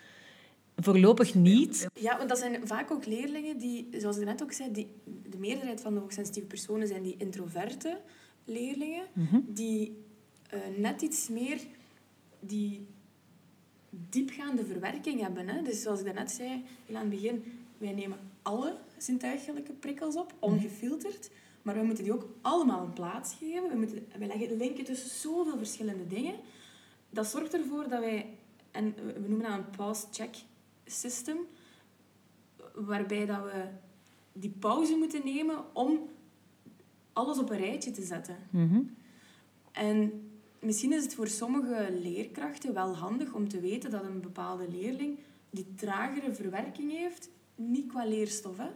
[0.82, 1.88] Voorlopig niet.
[1.94, 4.88] Ja, want dat zijn vaak ook leerlingen die, zoals ik net ook zei, die,
[5.30, 8.00] de meerderheid van de hoogsensitieve personen zijn die introverte
[8.46, 9.40] leerlingen, mhm.
[9.48, 9.98] die
[10.54, 11.60] uh, net iets meer
[12.40, 12.88] die
[13.90, 15.48] diepgaande verwerking hebben.
[15.48, 15.62] Hè?
[15.62, 17.44] Dus zoals ik net zei, heel aan het begin,
[17.78, 20.54] wij nemen alle zintuigelijke prikkels op, mhm.
[20.54, 21.30] ongefilterd.
[21.62, 23.70] Maar we moeten die ook allemaal een plaats geven.
[23.70, 26.36] We, moeten, we leggen linken tussen zoveel verschillende dingen.
[27.10, 28.26] Dat zorgt ervoor dat wij,
[28.72, 30.36] en we noemen dat een pause-check
[30.88, 31.38] system,
[32.74, 33.66] waarbij dat we
[34.34, 36.10] die pauze moeten nemen om
[37.14, 38.38] alles op een rijtje te zetten.
[38.50, 38.82] Mhm.
[39.72, 40.30] En
[40.60, 45.20] misschien is het voor sommige leerkrachten wel handig om te weten dat een bepaalde leerling
[45.50, 48.70] die tragere verwerking heeft, niet qua leerstof, hè,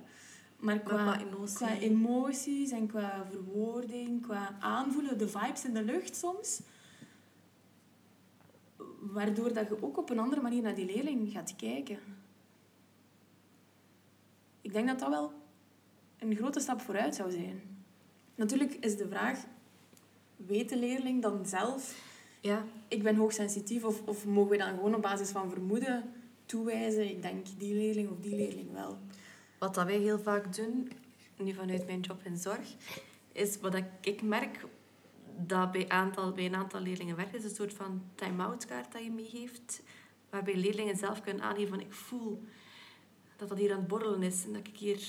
[0.59, 1.21] maar qua,
[1.53, 6.61] qua, emoties en qua verwoording, qua aanvoelen, de vibes in de lucht soms
[9.11, 11.99] waardoor dat je ook op een andere manier naar die leerling gaat kijken.
[14.61, 15.31] Ik denk dat dat wel
[16.19, 17.61] een grote stap vooruit zou zijn.
[18.35, 19.45] Natuurlijk is de vraag,
[20.35, 22.09] weet de leerling dan zelf,
[22.41, 26.03] Ja, ik ben hoogsensitief, of, of mogen we dan gewoon op basis van vermoeden
[26.45, 28.97] toewijzen, ik denk die leerling of die leerling wel.
[29.59, 30.91] Wat dat wij heel vaak doen,
[31.37, 32.75] nu vanuit mijn job in zorg,
[33.31, 34.65] is wat ik, ik merk
[35.47, 39.03] dat bij, aantal, bij een aantal leerlingen werkt, is een soort van time-out kaart dat
[39.03, 39.81] je meegeeft,
[40.29, 42.43] waarbij leerlingen zelf kunnen aangeven van ik voel
[43.35, 44.99] dat dat hier aan het borrelen is en dat ik hier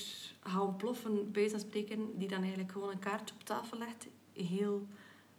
[0.43, 4.87] ga ontploffen, bij spreken, die dan eigenlijk gewoon een kaart op tafel legt, heel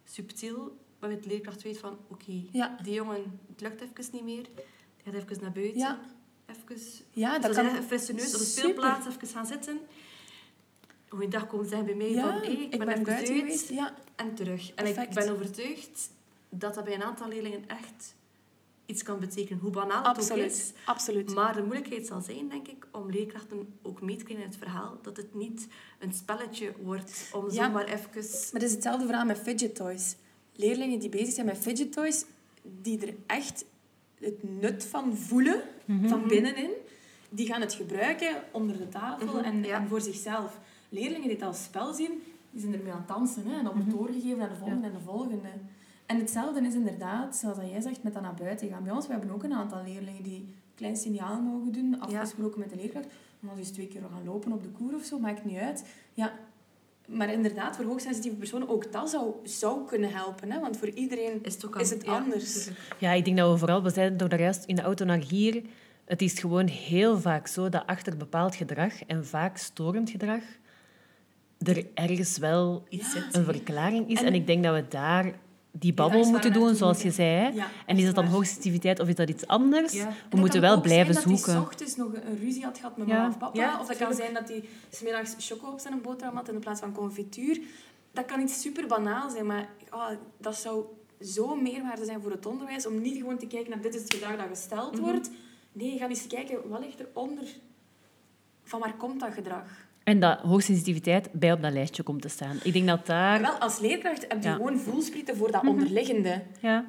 [0.05, 2.77] subtiel, waarbij de leerkracht weet van oké, Ja.
[2.83, 6.01] die jongen, het lukt even niet meer, die gaat even naar buiten, Ja.
[6.47, 6.79] even
[7.11, 9.81] Ja, dat dat kan een frisse neus op de speelplaats even gaan zitten.
[11.15, 13.69] Goeiedag komen zeggen bij mij Ja, van hey, ik, ben, ben buiten geweest.
[13.69, 14.73] Ja, en terug.
[14.75, 16.11] En ik ben overtuigd
[16.49, 18.15] dat dat bij een aantal leerlingen echt
[18.87, 19.59] iets kan betekenen.
[19.61, 20.73] Hoe banaal het ook is.
[20.85, 21.35] absoluut.
[21.35, 24.61] Maar de moeilijkheid zal zijn, denk ik, om leerkrachten ook mee te krijgen in het
[24.61, 24.99] verhaal.
[25.03, 25.67] Dat het niet
[25.99, 27.65] een spelletje wordt om Ja.
[27.65, 28.11] zomaar even...
[28.15, 30.17] Maar het is hetzelfde verhaal met fidget toys.
[30.57, 32.25] Leerlingen die bezig zijn met fidget toys,
[32.63, 33.65] die er echt
[34.21, 35.63] het nut van voelen,
[36.07, 36.71] van binnenin,
[37.31, 39.81] die gaan het gebruiken onder de tafel Mhm, en, ja.
[39.81, 40.59] en voor zichzelf.
[40.95, 43.47] Leerlingen die het als spel zien, die zijn ermee aan het dansen.
[43.47, 45.49] Hè, en dat wordt doorgegeven aan de volgende en de volgende.
[46.07, 48.85] En hetzelfde is inderdaad, zoals jij zegt, met dat naar buiten gaan.
[48.85, 52.61] Bij ons, we hebben ook een aantal leerlingen die een klein signaal mogen doen, afgesproken
[52.61, 53.07] met de leerkracht.
[53.41, 55.85] En als eens twee keer gaan lopen op de koer of zo, maakt niet uit.
[56.15, 56.33] Ja,
[57.07, 60.51] maar inderdaad, voor hoogsensitieve personen, ook dat zou, zou kunnen helpen.
[60.51, 60.61] Hè?
[60.61, 62.69] Want voor iedereen Is het, is het anders.
[62.99, 65.19] Ja, ik denk dat we vooral, we zeiden toch daar juist in de auto naar
[65.19, 65.63] hier,
[66.05, 70.43] het is gewoon heel vaak zo dat achter bepaald gedrag, en vaak storend gedrag,
[71.65, 73.05] er ergens wel Ja.
[73.33, 74.19] een verklaring is.
[74.21, 75.33] En, En- ik denk dat we daar
[75.79, 77.55] die babbel moeten doen, zoals je zei.
[77.55, 79.93] Ja, En is dat dan hoogsensitiviteit of is dat iets anders?
[79.93, 80.13] Ja.
[80.31, 81.53] We moeten wel blijven zijn dat zoeken.
[81.53, 83.59] hij ochtends nog een ruzie had gehad met mama of papa.
[83.61, 86.81] Ja, of dat kan zijn dat hij smiddags choco op zijn boterham had in plaats
[86.81, 87.61] van confituur.
[88.13, 89.69] Dat kan iets super banaal zijn, maar
[90.41, 90.85] dat zou
[91.19, 92.87] zo'n meerwaarde zijn voor het onderwijs.
[92.87, 95.03] Om niet gewoon te kijken naar dit is het gedrag dat gesteld Mhm.
[95.03, 95.31] wordt.
[95.73, 97.47] Nee, ga eens kijken, wat ligt eronder?
[98.63, 99.84] Van waar komt dat gedrag?
[100.05, 102.57] En dat hoogsensitiviteit bij op dat lijstje komt te staan.
[102.63, 103.41] Ik denk dat daar...
[103.41, 104.55] Wel, als leerkracht heb je Ja.
[104.55, 106.43] gewoon voelsprieten voor dat onderliggende.
[106.61, 106.85] Ja,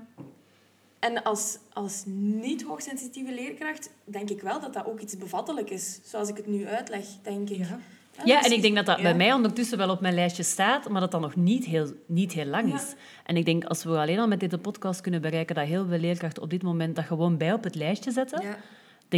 [0.99, 5.99] En als, als niet-hoogsensitieve leerkracht denk ik wel dat dat ook iets bevattelijk is.
[6.03, 7.57] Zoals ik het nu uitleg, denk ik.
[7.57, 7.79] Ja.
[8.25, 9.03] Ja, en ik denk dat dat ja.
[9.03, 12.33] bij mij ondertussen wel op mijn lijstje staat, maar dat dat nog niet heel, niet
[12.33, 12.75] heel lang Ja.
[12.75, 12.93] is.
[13.25, 15.97] En ik denk, als we alleen al met deze podcast kunnen bereiken dat heel veel
[15.99, 18.43] leerkrachten op dit moment dat gewoon bij op het lijstje zetten,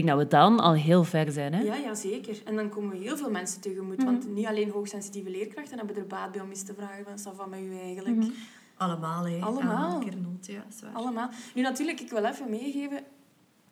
[0.06, 1.54] denk dat we dan al heel ver zijn.
[1.54, 1.62] Hè?
[1.62, 2.42] Ja, ja, zeker.
[2.46, 3.98] En dan komen we heel veel mensen tegemoet.
[3.98, 4.06] Mhm.
[4.06, 7.36] Want niet alleen hoogsensitieve leerkrachten hebben er baat bij om eens te vragen van, "Wat
[7.36, 8.16] van met u eigenlijk?
[8.16, 8.30] Mhm.
[8.78, 9.40] Allemaal, hè.
[9.40, 10.00] Allemaal.
[10.00, 10.66] Nood, ja.
[10.78, 10.94] Zwaar.
[10.94, 11.30] Allemaal.
[11.56, 13.04] Nu natuurlijk, ik wil even meegeven,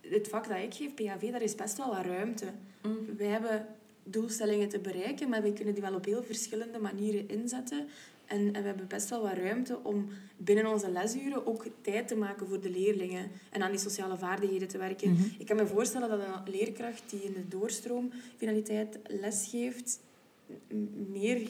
[0.02, 2.46] het vak dat ik geef, PHV, daar is best wel wat ruimte.
[2.82, 3.18] Mm.
[3.18, 3.66] Wij hebben
[4.04, 7.88] doelstellingen te bereiken, maar we kunnen die wel op heel verschillende manieren inzetten.
[8.26, 10.08] En, en we hebben best wel wat ruimte om
[10.38, 14.68] binnen onze lesuren ook tijd te maken voor de leerlingen en aan die sociale vaardigheden
[14.68, 15.12] te werken.
[15.12, 15.24] Mhm.
[15.38, 20.00] Ik kan me voorstellen dat een leerkracht die in de doorstroomfinaliteit lesgeeft,
[21.12, 21.50] meer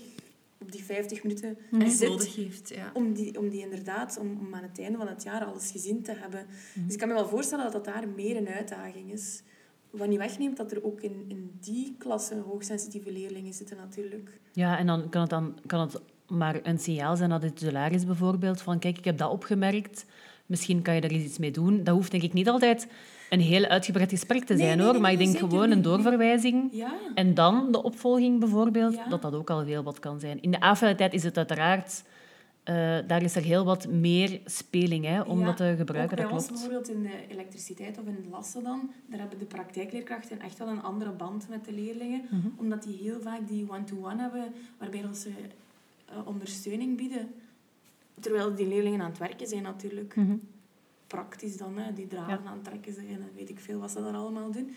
[0.58, 1.58] op die 50 minuten
[1.88, 2.92] zit heeft, ja.
[2.94, 6.02] om die, om die inderdaad, om, om aan het einde van het jaar alles gezien
[6.02, 6.46] te hebben.
[6.46, 6.86] Mhm.
[6.86, 9.42] Dus ik kan me wel voorstellen dat dat daar meer een uitdaging is.
[9.90, 14.40] Wat niet wegneemt dat er ook in, in die klasse hoogsensitieve leerlingen zitten natuurlijk.
[14.52, 17.92] Ja, en dan kan het, dan kan het maar een signaal zijn dat het titulaar
[17.92, 18.62] is bijvoorbeeld.
[18.62, 20.06] Van kijk, ik heb dat opgemerkt.
[20.46, 21.84] Misschien kan je daar iets mee doen.
[21.84, 22.88] Dat hoeft denk ik niet altijd
[23.30, 24.94] een heel uitgebreid gesprek te zijn, nee, hoor.
[24.94, 26.70] nee, maar ik denk gewoon een doorverwijzing.
[26.72, 29.08] Ja, En dan de opvolging bijvoorbeeld, Ja.
[29.08, 30.42] dat dat ook al heel wat kan zijn.
[30.42, 32.04] In de afvallitijd is het uiteraard...
[32.64, 32.76] eh,
[33.08, 36.28] daar is er heel wat meer speling hè, om Ja, dat te gebruiken, ook dat
[36.28, 40.40] bij ons bijvoorbeeld in de elektriciteit of in het lassen dan, daar hebben de praktijkleerkrachten
[40.42, 42.22] echt wel een andere band met de leerlingen.
[42.30, 42.48] Mhm.
[42.58, 45.30] Omdat die heel vaak die one-to-one hebben, waarbij dat ze
[46.26, 47.34] ondersteuning bieden.
[48.20, 50.16] Terwijl die leerlingen aan het werken zijn natuurlijk.
[50.16, 50.36] Mhm.
[51.08, 54.02] praktisch dan, hè, die draden aan het trekken zijn en weet ik veel wat ze
[54.02, 54.76] daar allemaal doen.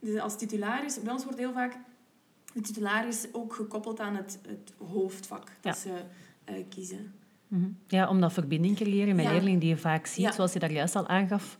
[0.00, 1.76] Dus als titularis, bij ons wordt heel vaak
[2.54, 5.72] de titularis ook gekoppeld aan het, het hoofdvak dat Ja.
[5.72, 6.02] ze
[6.44, 7.12] eh, kiezen.
[7.48, 7.68] Mhm.
[7.86, 9.30] Ja, om dat verbinding te creëren met Ja.
[9.32, 11.56] leerlingen die je vaak ziet, zoals je daar juist al aangaf.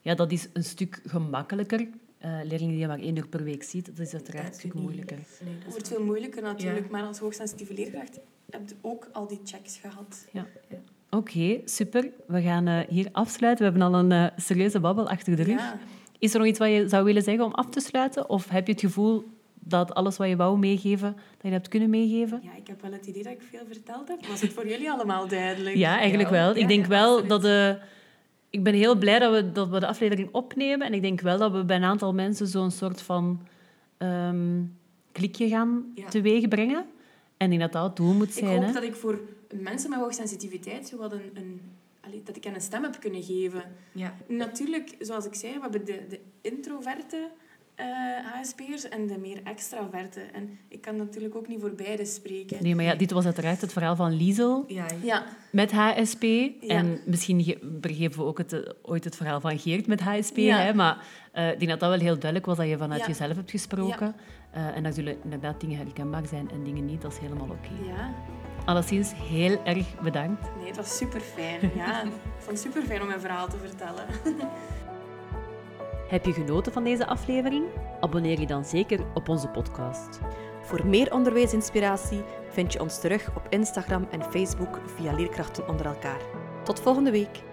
[0.00, 1.88] Ja, dat is een stuk gemakkelijker.
[2.20, 4.60] Eh, leerlingen die je maar één uur per week ziet, dat is uiteraard een Dat
[4.60, 5.18] stuk moeilijker.
[5.44, 8.18] Nee, dat wordt veel moeilijker natuurlijk, maar als hoogsensitieve leerkracht
[8.50, 10.26] heb je ook al die checks gehad.
[11.10, 12.10] Oké, super.
[12.26, 13.64] We gaan eh, hier afsluiten.
[13.64, 15.58] We hebben al een eh, serieuze babbel achter de rug.
[15.58, 15.78] Ja.
[16.18, 18.28] Is er nog iets wat je zou willen zeggen om af te sluiten?
[18.28, 21.90] Of heb je het gevoel dat alles wat je wou meegeven, dat je hebt kunnen
[21.90, 22.40] meegeven?
[22.42, 24.26] ja, ik heb wel het idee dat ik veel verteld heb.
[24.26, 25.76] Was het voor jullie allemaal duidelijk?
[25.76, 26.54] Ja, eigenlijk wel.
[26.54, 27.28] Ja, Ik denk ja, wel absoluut.
[27.28, 27.78] dat de...
[28.50, 30.86] Ik ben heel blij dat we, dat we de aflevering opnemen.
[30.86, 33.40] En ik denk wel dat we bij een aantal mensen zo'n soort van...
[33.98, 34.62] ehm,
[35.12, 36.08] klikje gaan Ja.
[36.08, 36.84] teweeg brengen.
[37.36, 38.56] En ik denk dat dat het doel moet Ik zijn.
[38.56, 38.72] hoop hè.
[38.72, 39.20] dat ik voor
[39.54, 41.60] mensen met hoogsensitiviteit zo wat een, een,
[42.00, 43.62] allee, dat ik hen een stem heb kunnen geven.
[43.92, 44.14] Ja.
[44.28, 47.28] Natuurlijk, zoals ik zei, we hebben de, de introverte
[47.80, 50.20] eh HSP'ers en de meer extraverte.
[50.20, 52.62] En ik kan natuurlijk ook niet voor beide spreken.
[52.62, 56.22] Nee, maar ja, dit was uiteraard het verhaal van Liesel Ja, Ja, met HSP.
[56.68, 60.36] En misschien ge- begeven we ook het, eh, ooit het verhaal van Geert met HSP.
[60.36, 60.58] Ja.
[60.58, 60.74] Hè?
[60.74, 63.06] Maar eh, ik denk dat dat wel heel duidelijk was dat je vanuit Ja.
[63.06, 64.14] jezelf hebt gesproken.
[64.50, 67.02] Eh, en dat zullen inderdaad dingen herkenbaar zijn en dingen niet.
[67.02, 67.88] Dat is helemaal oké.
[67.88, 68.12] ja.
[68.64, 70.42] Alleszins, heel erg bedankt.
[70.56, 71.70] Nee, het was super fijn.
[71.76, 74.04] Ja, ik vond het super fijn om mijn verhaal te vertellen.
[76.10, 77.64] Heb je genoten van deze aflevering?
[78.00, 80.20] Abonneer je dan zeker op onze podcast.
[80.62, 86.20] Voor meer onderwijsinspiratie vind je ons terug op Instagram en Facebook via Leerkrachten onder elkaar.
[86.64, 87.49] Tot volgende week.